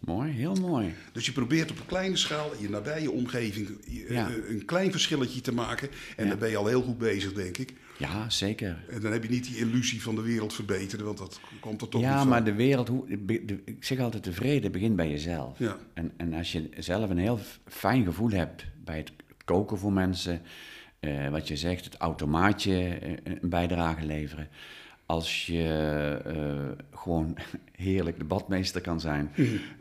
Mooi, 0.05 0.31
heel 0.33 0.55
mooi. 0.55 0.95
Dus 1.13 1.27
je 1.27 1.33
probeert 1.33 1.71
op 1.71 1.79
een 1.79 1.87
kleine 1.87 2.17
schaal 2.17 2.53
in 2.53 2.63
je 2.63 2.69
nabije 2.71 3.11
omgeving 3.11 3.69
eh, 3.87 4.11
Ja. 4.11 4.29
een 4.49 4.65
klein 4.65 4.91
verschilletje 4.91 5.41
te 5.41 5.53
maken. 5.55 5.89
En 6.17 6.25
Ja. 6.25 6.31
dan 6.31 6.39
ben 6.39 6.51
je 6.51 6.57
al 6.57 6.67
heel 6.67 6.83
goed 6.83 6.99
bezig, 6.99 7.33
denk 7.33 7.59
ik. 7.59 7.73
Ja, 7.99 8.31
zeker. 8.31 8.85
En 8.91 9.01
dan 9.01 9.13
heb 9.13 9.23
je 9.23 9.29
niet 9.31 9.45
die 9.45 9.57
illusie 9.57 10.03
van 10.03 10.15
de 10.15 10.23
wereld 10.23 10.55
verbeteren, 10.55 11.05
want 11.05 11.19
dat 11.19 11.41
komt 11.61 11.81
er 11.81 11.89
toch 11.89 12.01
niet 12.01 12.11
Ja, 12.11 12.25
maar 12.25 12.45
de 12.45 12.55
wereld, 12.55 12.89
hoe, 12.89 13.07
de- 13.27 13.45
de- 13.45 13.63
ik 13.65 13.85
zeg 13.85 13.99
altijd, 13.99 14.25
de 14.25 14.33
vrede 14.33 14.71
begint 14.71 14.97
bij 14.97 15.11
jezelf. 15.11 15.59
Ja. 15.59 15.77
En, 15.95 16.13
en 16.17 16.33
als 16.35 16.53
je 16.53 16.69
zelf 16.79 17.11
een 17.11 17.19
heel 17.19 17.39
fijn 17.67 18.05
gevoel 18.05 18.31
hebt 18.31 18.65
bij 18.85 18.97
het 18.97 19.13
koken 19.45 19.79
voor 19.79 19.93
mensen, 19.93 20.43
eh, 21.01 21.29
wat 21.29 21.49
je 21.49 21.57
zegt, 21.57 21.85
het 21.85 21.97
automaatje 21.97 22.89
eh, 22.89 23.13
een 23.25 23.49
bijdrage 23.49 24.07
leveren. 24.07 24.49
Als 25.07 25.47
je 25.47 25.69
eh, 26.25 26.85
gewoon 26.99 27.37
heerlijk 27.73 28.19
de 28.19 28.25
badmeester 28.25 28.81
kan 28.81 29.01
zijn, 29.01 29.31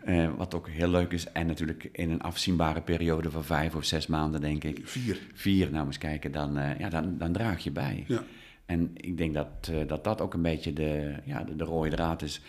eh, 0.05 0.29
wat 0.38 0.55
ook 0.55 0.69
heel 0.69 0.88
leuk 0.89 1.12
is. 1.12 1.31
En 1.31 1.47
natuurlijk 1.47 1.89
in 1.91 2.09
een 2.12 2.21
afzienbare 2.21 2.81
periode 2.81 3.31
van 3.31 3.43
vijf 3.43 3.75
of 3.75 3.83
zes 3.86 4.07
maanden, 4.07 4.41
denk 4.41 4.63
ik. 4.63 4.79
Vier. 4.83 5.19
Vier, 5.33 5.71
nou 5.71 5.86
eens 5.86 5.97
kijken, 5.97 6.31
dan, 6.31 6.57
eh, 6.57 6.79
ja, 6.79 6.89
dan, 6.89 7.17
dan 7.17 7.31
draag 7.31 7.63
je 7.63 7.71
bij. 7.71 8.03
Ja. 8.07 8.23
En 8.65 8.91
ik 8.93 9.17
denk 9.17 9.33
dat, 9.33 9.71
dat 9.88 10.03
dat 10.03 10.21
ook 10.21 10.33
een 10.33 10.41
beetje 10.41 10.73
de, 10.73 11.15
ja, 11.25 11.43
de, 11.43 11.55
de 11.55 11.63
rode 11.63 11.89
draad 11.89 12.21
is 12.21 12.41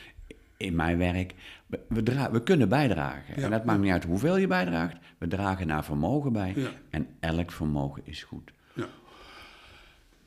in 0.57 0.75
mijn 0.75 0.99
werk. 0.99 1.35
We, 1.67 1.81
we, 1.89 2.03
dra- 2.03 2.31
we 2.31 2.43
kunnen 2.43 2.69
bijdragen. 2.69 3.35
Ja. 3.37 3.43
En 3.43 3.51
dat 3.51 3.65
maakt 3.65 3.81
niet 3.81 3.93
uit 3.93 4.05
hoeveel 4.05 4.37
je 4.37 4.47
bijdraagt. 4.47 4.97
We 5.19 5.29
dragen 5.29 5.67
naar 5.67 5.85
vermogen 5.85 6.33
bij. 6.33 6.53
Ja. 6.57 6.69
En 6.91 7.07
elk 7.21 7.53
vermogen 7.53 8.03
is 8.05 8.23
goed. 8.23 8.53
Ja. 8.75 8.87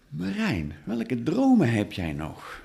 Marijn, 0.10 0.76
welke 0.86 1.24
dromen 1.24 1.70
heb 1.72 1.92
jij 1.92 2.14
nog? 2.14 2.62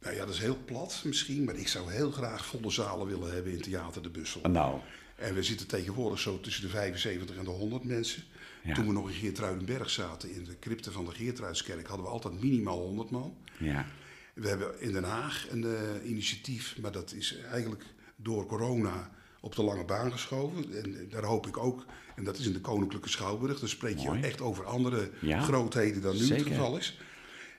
Nou 0.00 0.14
ja, 0.14 0.24
dat 0.24 0.34
is 0.34 0.40
heel 0.40 0.58
plat 0.64 1.02
misschien, 1.04 1.44
maar 1.44 1.56
ik 1.56 1.68
zou 1.68 1.92
heel 1.92 2.10
graag 2.10 2.46
volle 2.46 2.70
zalen 2.70 3.06
willen 3.06 3.32
hebben 3.34 3.52
in 3.52 3.60
Theater 3.60 4.02
de 4.02 4.08
Bussel. 4.10 4.40
Nou, 4.50 4.80
En 5.16 5.34
we 5.34 5.42
zitten 5.42 5.66
tegenwoordig 5.66 6.18
zo 6.18 6.40
tussen 6.40 6.62
de 6.62 6.68
75 6.68 7.36
en 7.36 7.44
de 7.44 7.50
100 7.50 7.84
mensen. 7.84 8.22
Ja. 8.62 8.74
Toen 8.74 8.86
we 8.86 8.92
nog 8.92 9.08
in 9.08 9.14
Geertruidenberg 9.14 9.90
zaten, 9.90 10.34
in 10.34 10.44
de 10.44 10.58
crypte 10.58 10.92
van 10.92 11.04
de 11.04 11.10
Geertruidskerk, 11.10 11.86
hadden 11.86 12.06
we 12.06 12.12
altijd 12.12 12.42
minimaal 12.42 12.78
100 12.78 13.10
man. 13.10 13.36
ja. 13.58 13.86
We 14.34 14.48
hebben 14.48 14.80
in 14.80 14.92
Den 14.92 15.04
Haag 15.04 15.46
een 15.50 15.64
eh, 15.64 16.10
initiatief, 16.10 16.76
maar 16.80 16.92
dat 16.92 17.12
is 17.12 17.36
eigenlijk 17.52 17.84
door 18.16 18.46
corona 18.46 19.10
op 19.46 19.54
de 19.56 19.62
lange 19.62 19.84
baan 19.84 20.12
geschoven. 20.12 20.82
En 20.82 20.94
eh, 21.00 21.10
daar 21.10 21.24
hoop 21.24 21.46
ik 21.46 21.56
ook, 21.56 21.84
en 22.16 22.24
dat 22.24 22.38
is 22.38 22.46
in 22.46 22.52
de 22.52 22.60
Koninklijke 22.60 23.08
Schouwburg, 23.08 23.58
dan 23.60 23.68
spreek 23.68 23.98
je 23.98 24.10
echt 24.22 24.40
over 24.40 24.64
andere 24.64 25.10
Ja, 25.20 25.40
grootheden 25.40 26.02
dan 26.02 26.16
nu 26.16 26.26
het 26.28 26.42
geval 26.42 26.76
is. 26.76 26.98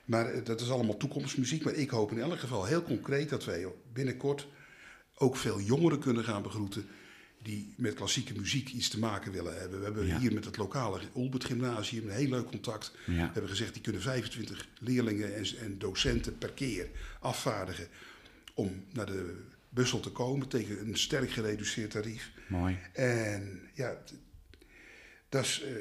Maar 0.04 0.26
eh, 0.32 0.44
dat 0.44 0.60
is 0.60 0.70
allemaal 0.70 0.96
toekomstmuziek. 0.96 1.64
Maar 1.64 1.74
ik 1.74 1.90
hoop 1.90 2.10
in 2.12 2.20
elk 2.20 2.38
geval 2.38 2.64
heel 2.64 2.82
concreet 2.82 3.28
dat 3.28 3.44
wij 3.44 3.66
binnenkort 3.92 4.46
ook 5.14 5.36
veel 5.36 5.60
jongeren 5.60 5.98
kunnen 5.98 6.24
gaan 6.24 6.42
begroeten 6.42 6.86
die 7.42 7.74
met 7.76 7.94
klassieke 7.94 8.34
muziek 8.34 8.68
iets 8.72 8.88
te 8.88 8.98
maken 8.98 9.32
willen 9.32 9.58
hebben. 9.60 9.78
We 9.78 9.84
hebben 9.84 10.06
Ja. 10.06 10.18
hier 10.18 10.32
met 10.34 10.44
het 10.44 10.56
lokale 10.56 11.00
Olbert 11.12 11.44
Gymnasium 11.44 12.04
een 12.08 12.14
heel 12.14 12.28
leuk 12.28 12.46
contact. 12.46 12.92
Ja. 13.06 13.12
We 13.12 13.20
hebben 13.32 13.48
gezegd, 13.48 13.72
die 13.72 13.82
kunnen 13.82 14.02
25 14.02 14.68
leerlingen 14.78 15.34
en, 15.36 15.44
en 15.60 15.78
docenten 15.78 16.38
per 16.38 16.52
keer 16.52 16.88
afvaardigen 17.20 17.86
om 18.54 18.84
naar 18.92 19.06
de 19.06 19.40
Bussel 19.78 20.00
te 20.00 20.10
komen 20.10 20.48
tegen 20.48 20.80
een 20.88 20.96
sterk 20.96 21.30
gereduceerd 21.30 21.90
tarief. 21.90 22.30
Mooi. 22.48 22.78
En 22.92 23.60
ja, 23.74 23.96
dat 25.28 25.44
is 25.44 25.62
eh, 25.62 25.72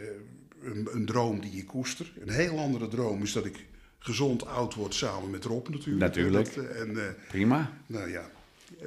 een, 0.61 0.87
een 0.91 1.05
droom 1.05 1.39
die 1.41 1.51
ik 1.51 1.65
koester. 1.67 2.11
Een 2.19 2.29
heel 2.29 2.59
andere 2.59 2.87
droom 2.87 3.21
is 3.23 3.31
dat 3.31 3.45
ik 3.45 3.65
gezond 3.99 4.45
oud 4.45 4.73
word 4.73 4.93
samen 4.93 5.29
met 5.29 5.43
Rob 5.43 5.67
natuurlijk. 5.69 5.99
Natuurlijk. 5.99 6.55
Dat, 6.55 6.65
eh, 6.65 6.81
en 6.81 7.07
eh, 7.07 7.13
Prima. 7.27 7.73
nou 7.85 8.09
ja, 8.09 8.29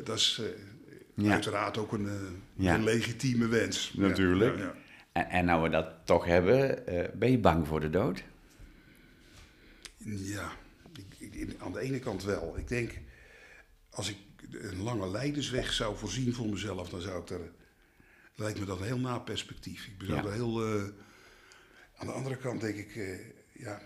dat 0.05 0.16
is 0.16 0.42
Ja. 1.14 1.33
uiteraard 1.33 1.79
ook 1.79 1.92
een, 1.92 2.09
Ja. 2.55 2.75
een 2.75 2.85
legitieme 2.85 3.46
wens. 3.49 3.92
Natuurlijk. 3.96 4.59
ja. 4.59 4.75
En, 5.12 5.29
en 5.29 5.44
nou 5.44 5.62
we 5.62 5.68
dat 5.68 5.87
toch 6.05 6.25
hebben, 6.25 6.83
ben 7.18 7.31
je 7.31 7.38
bang 7.38 7.66
voor 7.66 7.81
de 7.81 7.90
dood? 7.90 8.23
Ja, 10.05 10.53
ik, 11.18 11.33
ik- 11.33 11.55
aan 11.61 11.73
de 11.73 11.81
ene 11.81 11.99
kant 11.99 12.25
wel. 12.25 12.55
Ik 12.59 12.68
denk, 12.68 12.90
als 13.90 14.09
ik 14.11 14.16
een 14.50 14.82
lange 14.82 15.10
leidersweg 15.10 15.72
zou 15.72 15.96
voorzien 15.96 16.34
voor 16.34 16.48
mezelf, 16.48 16.88
dan 16.88 17.00
zou 17.00 17.20
ik 17.20 17.26
daar... 17.26 17.48
Lijkt 18.34 18.58
me 18.58 18.64
dat 18.64 18.78
een 18.80 18.84
heel 18.86 18.98
na 18.98 19.18
perspectief. 19.18 19.86
Ik 19.86 19.98
ben 19.98 20.16
Ja. 20.16 20.22
daar 20.22 20.32
heel... 20.32 20.64
eh, 20.64 20.82
aan 21.96 22.06
de 22.06 22.12
andere 22.12 22.36
kant 22.36 22.60
denk 22.60 22.76
ik, 22.76 22.96
eh, 22.96 23.18
ja... 23.52 23.80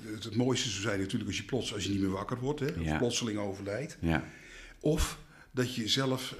Het, 0.00 0.24
het 0.24 0.36
mooiste 0.36 0.68
zou 0.68 0.82
zijn 0.82 0.98
natuurlijk 1.00 1.26
als 1.28 1.36
je 1.38 1.44
plots, 1.44 1.74
als 1.74 1.84
je 1.84 1.90
niet 1.90 2.00
meer 2.00 2.10
wakker 2.10 2.38
wordt, 2.38 2.60
hè, 2.60 2.66
of 2.66 2.98
plotseling 2.98 3.38
overlijdt. 3.38 3.96
Ja. 4.00 4.24
Of 4.80 5.18
dat 5.50 5.74
je 5.74 5.88
zelf 5.88 6.32
eh, 6.32 6.38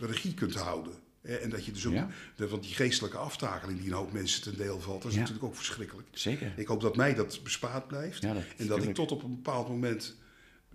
de 0.00 0.06
regie 0.06 0.34
kunt 0.34 0.54
houden. 0.54 0.92
Hè, 1.20 1.34
en 1.36 1.50
dat 1.50 1.64
je 1.64 1.72
dus 1.72 1.86
ook, 1.86 1.94
de, 2.36 2.48
want 2.48 2.62
die 2.62 2.74
geestelijke 2.74 3.16
aftakeling 3.16 3.78
die 3.78 3.88
een 3.88 3.94
hoop 3.96 4.12
mensen 4.12 4.42
ten 4.42 4.56
deel 4.56 4.80
valt, 4.80 5.02
dat 5.02 5.10
is 5.12 5.16
natuurlijk 5.18 5.44
ook 5.44 5.56
verschrikkelijk. 5.56 6.08
Zeker. 6.12 6.52
Ik 6.56 6.66
hoop 6.66 6.80
dat 6.80 6.96
mij 6.96 7.14
dat 7.14 7.40
bespaard 7.42 7.86
blijft. 7.88 8.22
Dat- 8.22 8.36
en 8.56 8.66
dat 8.66 8.82
ik 8.82 8.94
tot 8.94 9.12
op 9.12 9.22
een 9.22 9.34
bepaald 9.34 9.68
moment 9.68 10.16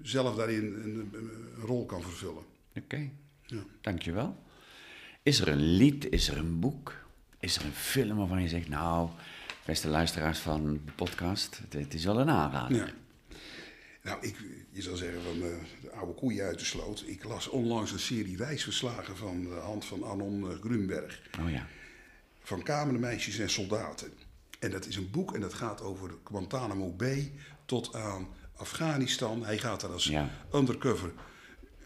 zelf 0.02 0.36
daarin 0.36 0.64
een, 0.66 0.84
een- 0.84 1.10
een 1.14 1.66
rol 1.66 1.86
kan 1.86 2.02
vervullen. 2.02 2.44
Oké, 2.76 3.10
Ja. 3.46 3.64
dankjewel. 3.82 4.44
Is 5.24 5.40
er 5.40 5.48
een 5.48 5.76
lied, 5.76 6.10
is 6.12 6.28
er 6.30 6.38
een 6.38 6.60
boek, 6.60 6.94
is 7.40 7.56
er 7.58 7.66
een 7.66 7.72
film 7.74 8.18
waarvan 8.18 8.42
je 8.42 8.48
zegt, 8.50 8.70
nou, 8.70 9.10
beste 9.66 9.88
luisteraars 9.88 10.40
van 10.40 10.74
de 10.86 10.92
podcast, 10.96 11.58
het, 11.58 11.74
het 11.74 11.94
is 11.94 12.06
wel 12.06 12.20
een 12.20 12.30
aanrader. 12.30 12.78
Ja. 12.78 12.90
Nou, 14.04 14.18
ik, 14.22 14.36
je 14.72 14.82
zou 14.82 14.96
zeggen 14.98 15.22
van 15.22 15.34
eh, 15.42 15.56
de 15.82 15.92
oude 15.92 16.14
koeien 16.14 16.46
uit 16.46 16.60
de 16.60 16.66
sloot. 16.66 17.04
Ik 17.08 17.24
las 17.24 17.48
onlangs 17.48 17.92
een 17.92 18.00
serie 18.00 18.38
reisverslagen 18.38 19.18
van 19.18 19.44
de 19.44 19.50
hand 19.50 19.86
van 19.86 20.06
Anon 20.06 20.52
eh, 20.52 20.58
Grunberg. 20.60 21.22
Oh 21.40 21.50
ja, 21.52 21.68
Van 22.40 22.64
kamermeisjes 22.64 23.38
en 23.40 23.50
soldaten. 23.50 24.12
En 24.60 24.72
dat 24.72 24.86
is 24.86 24.96
een 24.96 25.12
boek 25.12 25.34
en 25.34 25.42
dat 25.42 25.54
gaat 25.54 25.82
over 25.82 26.14
Guantanamo 26.24 26.90
Bay 26.92 27.32
tot 27.66 27.96
aan 27.96 28.28
Afghanistan. 28.56 29.46
Hij 29.46 29.58
gaat 29.58 29.82
daar 29.82 29.92
als 29.92 30.06
Ja. 30.06 30.30
undercover 30.54 31.12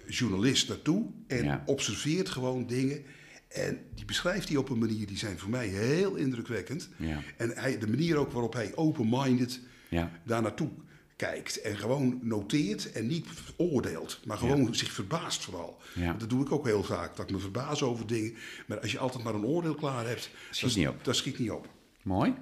journalist 0.07 0.67
naartoe 0.67 1.05
en 1.27 1.43
Ja. 1.43 1.63
observeert 1.65 2.29
gewoon 2.29 2.67
dingen. 2.67 3.03
En 3.47 3.79
die 3.95 4.05
beschrijft 4.05 4.47
hij 4.47 4.57
op 4.57 4.69
een 4.69 4.77
manier 4.79 5.07
die 5.07 5.17
zijn 5.17 5.39
voor 5.39 5.49
mij 5.49 5.67
heel 5.67 6.15
indrukwekkend. 6.15 6.89
Ja. 6.97 7.21
En 7.37 7.51
hij, 7.55 7.77
de 7.79 7.87
manier 7.87 8.15
ook 8.17 8.31
waarop 8.31 8.53
hij 8.53 8.75
open-minded 8.75 9.59
ja, 9.89 10.11
daar 10.25 10.41
naartoe 10.41 10.69
kijkt. 11.15 11.61
En 11.61 11.77
gewoon 11.77 12.19
noteert 12.21 12.91
en 12.91 13.07
niet 13.07 13.27
oordeelt, 13.57 14.19
maar 14.25 14.37
gewoon 14.37 14.75
zich 14.75 14.91
verbaast 14.91 15.43
vooral. 15.43 15.77
Ja. 15.95 16.13
Dat 16.13 16.29
doe 16.29 16.41
ik 16.41 16.51
ook 16.51 16.65
heel 16.65 16.83
vaak, 16.83 17.15
dat 17.15 17.25
ik 17.29 17.35
me 17.35 17.41
verbaas 17.41 17.81
over 17.83 18.07
dingen. 18.07 18.33
Maar 18.67 18.79
als 18.79 18.91
je 18.91 18.99
altijd 18.99 19.23
maar 19.23 19.33
een 19.33 19.45
oordeel 19.45 19.75
klaar 19.75 20.07
hebt, 20.07 20.29
Schiet 20.51 20.83
dat, 20.83 21.05
dat 21.05 21.15
schiet 21.15 21.39
niet 21.39 21.51
op. 21.51 21.67
mooi. 22.01 22.33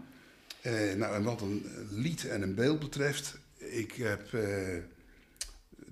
Eh, 0.61 0.93
nou, 0.95 1.15
en 1.15 1.23
wat 1.23 1.41
een 1.41 1.65
lied 1.91 2.27
en 2.27 2.41
een 2.41 2.55
beeld 2.55 2.79
betreft, 2.79 3.39
ik 3.71 3.91
heb 3.93 4.33
eh, 4.33 4.77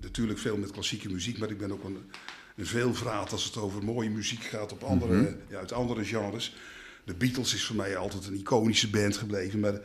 natuurlijk 0.02 0.40
veel 0.40 0.58
met 0.58 0.72
klassieke 0.72 1.10
muziek, 1.12 1.38
maar 1.38 1.50
ik 1.50 1.58
ben 1.58 1.72
ook 1.72 1.84
een, 1.84 1.98
een 2.56 2.66
veelvraat 2.66 3.32
als 3.32 3.44
het 3.44 3.58
over 3.58 3.84
mooie 3.84 4.10
muziek 4.10 4.44
gaat 4.44 4.72
op 4.72 4.84
andere, 4.84 5.14
Mhm. 5.14 5.34
ja, 5.50 5.58
uit 5.58 5.72
andere 5.72 6.06
genres. 6.06 6.56
De 7.04 7.14
Beatles 7.14 7.54
is 7.54 7.64
voor 7.66 7.76
mij 7.76 7.98
altijd 7.98 8.26
een 8.28 8.38
iconische 8.40 8.90
band 8.90 9.18
gebleven, 9.18 9.60
maar 9.60 9.82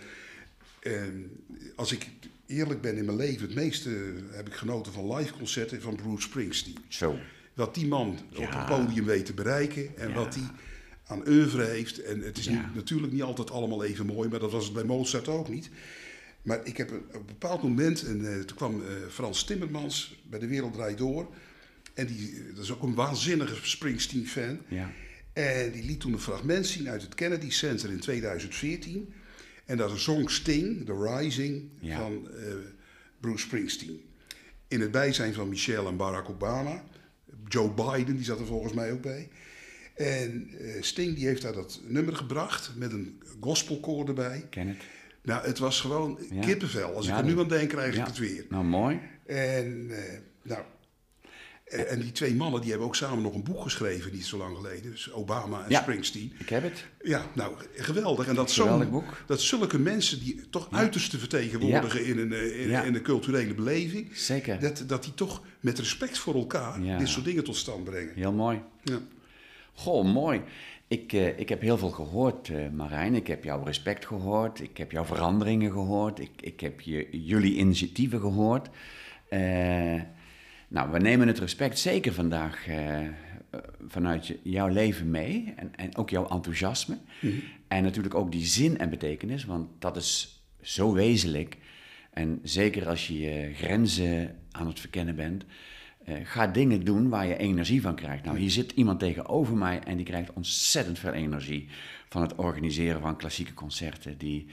eh, 0.81 1.03
als 1.77 1.93
ik 1.93 2.07
eerlijk 2.47 2.81
ben 2.81 2.97
in 2.97 3.05
mijn 3.05 3.17
leven, 3.17 3.47
het 3.47 3.55
meeste 3.55 4.15
heb 4.31 4.47
ik 4.47 4.55
genoten 4.55 4.93
van 4.93 5.15
live 5.17 5.33
concerten 5.33 5.83
van 5.83 5.95
Bruce 5.97 6.23
Springsteen. 6.23 6.77
Zo, 6.89 7.19
Wat 7.55 7.75
die 7.75 7.87
man 7.87 8.19
op 8.37 8.55
een 8.55 8.65
podium 8.67 9.05
weet 9.05 9.27
te 9.27 9.35
bereiken 9.35 9.97
en 9.97 10.09
Ja. 10.09 10.15
wat 10.15 10.33
die 10.33 10.47
aan 11.07 11.29
oeuvre 11.29 11.65
heeft. 11.65 12.03
En 12.03 12.21
het 12.21 12.39
is 12.39 12.49
natuurlijk 12.75 13.13
niet 13.13 13.23
altijd 13.23 13.51
allemaal 13.51 13.85
even 13.85 14.07
mooi, 14.07 14.29
maar 14.29 14.39
dat 14.39 14.51
was 14.53 14.65
het 14.65 14.73
bij 14.73 14.85
Mozart 14.85 15.29
ook 15.29 15.49
niet. 15.49 15.71
Maar 16.43 16.61
ik 16.67 16.77
heb 16.77 16.91
een- 16.91 17.05
op 17.07 17.15
een 17.15 17.27
bepaald 17.27 17.63
moment, 17.63 18.03
en 18.03 18.33
eh, 18.33 18.41
toen 18.45 18.57
kwam 18.57 18.81
eh, 18.83 18.87
Frans 19.11 19.45
Timmermans 19.45 20.23
bij 20.31 20.39
De 20.39 20.47
Wereld 20.47 20.73
Draait 20.73 20.99
Door. 20.99 21.29
En 21.95 22.07
die, 22.07 22.31
eh, 22.33 22.55
dat 22.55 22.65
is 22.65 22.71
ook 22.73 22.83
een 22.83 22.95
waanzinnige 22.95 23.69
Springsteen-fan. 23.69 24.59
Ja. 24.69 24.91
En 25.33 25.73
die 25.73 25.85
liet 25.85 26.01
toen 26.01 26.13
een 26.13 26.21
fragment 26.21 26.67
zien 26.67 26.89
uit 26.89 27.03
het 27.03 27.15
Kennedy 27.15 27.51
Center 27.51 27.91
in 27.91 28.01
2014. 28.01 29.13
En 29.65 29.77
dat 29.77 29.99
zong 29.99 30.31
Sting, 30.31 30.85
The 30.87 31.17
Rising, 31.17 31.69
Ja. 31.81 31.99
van 31.99 32.29
Bruce 33.21 33.39
Springsteen. 33.45 34.01
In 34.69 34.81
het 34.81 34.91
bijzijn 34.91 35.35
van 35.35 35.49
Michelle 35.49 35.89
en 35.89 35.97
Barack 35.97 36.29
Obama. 36.29 36.85
Joe 37.49 37.71
Biden, 37.71 38.17
die 38.17 38.25
zat 38.25 38.41
er 38.41 38.47
volgens 38.47 38.73
mij 38.73 38.93
ook 38.93 39.03
bij. 39.03 39.29
En 39.95 40.51
Sting 40.81 41.15
die 41.17 41.27
heeft 41.27 41.43
daar 41.43 41.53
dat 41.53 41.81
nummer 41.87 42.17
gebracht 42.17 42.73
met 42.77 42.93
een 42.93 43.23
gospelkoor 43.41 44.09
erbij. 44.09 44.47
Ken 44.51 44.67
het. 44.69 44.77
Nou, 45.23 45.47
het 45.47 45.59
was 45.59 45.81
gewoon 45.81 46.19
Ja. 46.31 46.41
kippenvel. 46.41 46.95
Als 46.95 47.07
Ja, 47.07 47.13
ik 47.13 47.19
er 47.19 47.25
nu 47.35 47.41
aan 47.41 47.49
denk, 47.49 47.69
krijg 47.69 47.97
ik 47.97 48.07
het 48.07 48.19
weer. 48.19 48.47
Nou, 48.49 48.65
mooi. 48.65 49.01
En, 49.27 49.87
eh, 49.91 50.19
nou, 50.43 50.61
en, 51.65 52.01
die 52.01 52.13
twee 52.13 52.35
mannen 52.35 52.61
die 52.61 52.71
hebben 52.71 52.87
ook 52.89 52.97
samen 52.97 53.23
nog 53.23 53.35
een 53.35 53.43
boek 53.43 53.63
geschreven, 53.63 54.13
niet 54.13 54.27
zo 54.27 54.37
lang 54.37 54.57
geleden. 54.57 54.91
Dus 54.91 55.13
Obama 55.13 55.63
en 55.65 55.71
Ja. 55.71 55.81
Springsteen. 55.81 56.33
Ik 56.39 56.49
heb 56.49 56.63
het. 56.63 56.85
Ja, 57.03 57.27
nou, 57.35 57.55
geweldig. 57.77 58.27
En 58.27 58.35
dat, 58.35 58.51
zo'n- 58.51 58.91
boek. 58.91 59.23
dat 59.27 59.41
zulke 59.41 59.79
mensen 59.79 60.21
die 60.21 60.49
toch 60.51 60.69
uiterste 60.71 61.19
vertegenwoordigen 61.19 62.05
in, 62.05 62.19
een, 62.19 62.33
eh, 62.33 62.61
in, 62.79 62.85
in 62.85 62.93
de 62.93 63.03
culturele 63.03 63.55
beleving, 63.55 64.17
Zeker. 64.17 64.61
dat, 64.61 64.85
dat 64.87 65.03
die 65.05 65.15
toch 65.15 65.43
met 65.61 65.79
respect 65.79 66.19
voor 66.19 66.35
elkaar 66.35 66.99
dit 66.99 67.09
soort 67.09 67.25
dingen 67.25 67.45
tot 67.45 67.57
stand 67.57 67.85
brengen. 67.85 68.15
Heel 68.15 68.33
mooi. 68.33 68.63
Ja. 68.83 68.99
Goh, 69.73 70.05
mooi. 70.13 70.41
Ik, 70.91 71.13
eh, 71.13 71.39
ik 71.39 71.49
heb 71.49 71.61
heel 71.61 71.79
veel 71.79 71.91
gehoord, 71.91 72.49
eh, 72.49 72.69
Marijn. 72.69 73.15
Ik 73.15 73.27
heb 73.27 73.45
jouw 73.45 73.65
respect 73.65 74.07
gehoord. 74.07 74.61
Ik 74.61 74.77
heb 74.77 74.93
jouw 74.93 75.05
veranderingen 75.05 75.73
gehoord. 75.73 76.19
Ik, 76.19 76.31
ik 76.41 76.61
heb 76.61 76.81
je, 76.81 77.09
jullie 77.11 77.55
initiatieven 77.55 78.21
gehoord. 78.21 78.69
Eh, 79.29 80.01
nou, 80.69 80.91
we 80.91 80.99
nemen 80.99 81.27
het 81.27 81.39
respect 81.39 81.79
zeker 81.79 82.13
vandaag 82.13 82.67
vanuit 83.87 84.27
je, 84.27 84.39
jouw 84.43 84.69
leven 84.69 85.11
mee. 85.11 85.53
En, 85.57 85.75
en 85.77 85.97
ook 85.97 86.11
jouw 86.11 86.29
enthousiasme. 86.29 86.99
En 87.69 87.83
natuurlijk 87.83 88.15
ook 88.15 88.33
die 88.33 88.47
zin 88.47 88.79
en 88.79 88.91
betekenis, 88.91 89.45
want 89.45 89.69
dat 89.79 89.97
is 89.97 90.43
zo 90.61 90.93
wezenlijk. 90.93 91.57
En 92.11 92.41
zeker 92.43 92.89
als 92.89 93.07
je 93.07 93.21
je 93.21 93.55
grenzen 93.55 94.37
aan 94.51 94.67
het 94.67 94.81
verkennen 94.81 95.17
bent, 95.17 95.45
eh, 96.05 96.15
ga 96.25 96.47
dingen 96.47 96.85
doen 96.85 97.09
waar 97.09 97.27
je 97.27 97.37
energie 97.37 97.83
van 97.83 97.95
krijgt. 97.95 98.25
Nou, 98.25 98.39
hier 98.39 98.51
zit 98.51 98.73
iemand 98.73 98.99
tegenover 98.99 99.57
mij 99.57 99.81
en 99.81 99.97
die 99.97 100.07
krijgt 100.07 100.33
ontzettend 100.33 100.99
veel 100.99 101.13
energie 101.13 101.69
van 102.09 102.23
het 102.23 102.35
organiseren 102.35 103.01
van 103.01 103.17
klassieke 103.17 103.55
concerten. 103.55 104.19
Die, 104.19 104.47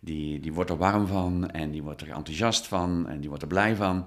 die, 0.00 0.40
die 0.40 0.52
wordt 0.52 0.70
er 0.70 0.76
warm 0.76 1.06
van 1.06 1.50
en 1.50 1.70
die 1.70 1.82
wordt 1.82 2.00
er 2.00 2.10
enthousiast 2.10 2.66
van 2.66 3.08
en 3.08 3.20
die 3.20 3.28
wordt 3.28 3.42
er 3.42 3.48
blij 3.48 3.76
van. 3.76 4.06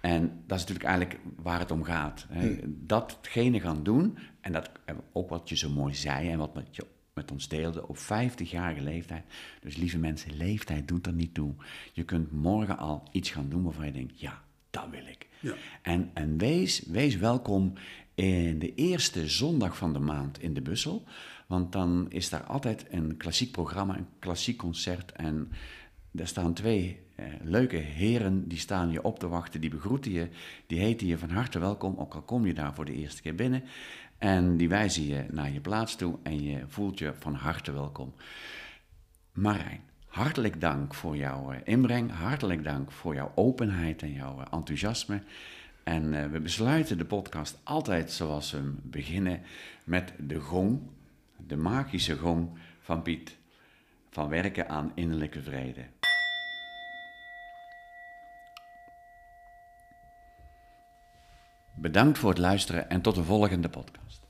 En 0.00 0.42
dat 0.46 0.58
is 0.58 0.64
natuurlijk 0.66 0.84
eigenlijk 0.84 1.20
waar 1.36 1.58
het 1.58 1.70
om 1.70 1.84
gaat. 1.84 2.26
Hè. 2.28 2.58
Datgene 2.66 3.60
gaan 3.60 3.82
doen, 3.82 4.18
en 4.40 4.52
dat 4.52 4.70
eh, 4.84 4.94
ook 5.12 5.28
wat 5.30 5.48
je 5.48 5.56
zo 5.56 5.70
mooi 5.70 5.94
zei 5.94 6.30
en 6.30 6.38
wat 6.38 6.54
met 6.54 6.76
je 6.76 6.86
met 7.16 7.30
ons 7.30 7.48
deelde 7.48 7.88
op 7.88 7.98
50-jarige 7.98 8.80
leeftijd. 8.80 9.24
Dus 9.60 9.76
lieve 9.76 9.98
mensen, 9.98 10.36
leeftijd 10.36 10.88
doet 10.88 11.06
er 11.06 11.12
niet 11.12 11.34
toe. 11.34 11.54
Je 11.92 12.04
kunt 12.04 12.32
morgen 12.32 12.78
al 12.78 13.02
iets 13.12 13.30
gaan 13.30 13.48
doen 13.48 13.62
waarvan 13.62 13.86
je 13.86 13.92
denkt, 13.92 14.20
ja, 14.20 14.42
dat 14.70 14.86
wil 14.90 15.06
ik. 15.06 15.26
Ja. 15.46 15.54
En, 15.82 16.10
en 16.14 16.38
wees, 16.38 16.82
wees 16.86 17.16
welkom 17.16 17.72
in 18.14 18.58
de 18.58 18.74
eerste 18.74 19.28
zondag 19.28 19.76
van 19.76 19.92
de 19.92 19.98
maand 19.98 20.42
in 20.42 20.54
de 20.54 20.60
Bussel. 20.60 21.04
Want 21.46 21.72
dan 21.72 22.06
is 22.08 22.28
daar 22.28 22.44
altijd 22.44 22.86
een 22.90 23.16
klassiek 23.16 23.52
programma, 23.52 23.96
een 23.96 24.08
klassiek 24.18 24.56
concert. 24.56 25.12
En 25.12 25.52
daar 26.10 26.26
staan 26.26 26.54
twee 26.54 27.00
eh, 27.14 27.26
leuke 27.42 27.76
heren, 27.76 28.48
die 28.48 28.58
staan 28.58 28.90
je 28.90 29.02
op 29.02 29.18
te 29.18 29.28
wachten, 29.28 29.60
die 29.60 29.70
begroeten 29.70 30.12
je. 30.12 30.28
Die 30.66 30.78
heten 30.78 31.06
je 31.06 31.18
van 31.18 31.30
harte 31.30 31.58
welkom, 31.58 31.96
ook 31.96 32.14
al 32.14 32.22
kom 32.22 32.46
je 32.46 32.54
daar 32.54 32.74
voor 32.74 32.84
de 32.84 32.94
eerste 32.94 33.22
keer 33.22 33.34
binnen. 33.34 33.62
En 34.18 34.56
die 34.56 34.68
wijzen 34.68 35.06
je 35.06 35.26
naar 35.30 35.52
je 35.52 35.60
plaats 35.60 35.96
toe 35.96 36.18
en 36.22 36.42
je 36.42 36.64
voelt 36.66 36.98
je 36.98 37.12
van 37.18 37.34
harte 37.34 37.72
welkom. 37.72 38.14
Marijn, 39.32 39.80
hartelijk 40.16 40.60
dank 40.60 40.94
voor 40.94 41.16
jouw 41.16 41.52
eh, 41.52 41.58
inbreng, 41.64 42.10
hartelijk 42.10 42.64
dank 42.64 42.90
voor 42.92 43.14
jouw 43.14 43.32
openheid 43.34 44.02
en 44.02 44.12
jouw 44.12 44.40
eh, 44.40 44.46
enthousiasme. 44.50 45.22
En 45.84 46.14
eh, 46.14 46.30
we 46.30 46.40
besluiten 46.40 46.98
de 46.98 47.04
podcast 47.04 47.58
altijd 47.62 48.12
zoals 48.12 48.50
we 48.50 48.74
beginnen 48.82 49.42
met 49.84 50.12
de 50.18 50.40
gong, 50.40 50.80
de 51.46 51.56
magische 51.56 52.16
gong 52.16 52.48
van 52.80 53.02
Piet, 53.02 53.36
van 54.10 54.28
werken 54.28 54.68
aan 54.68 54.92
innerlijke 54.94 55.42
vrede. 55.42 55.84
Bedankt 61.74 62.18
voor 62.18 62.30
het 62.30 62.38
luisteren 62.38 62.90
en 62.90 63.00
tot 63.00 63.14
de 63.14 63.24
volgende 63.24 63.68
podcast. 63.68 64.25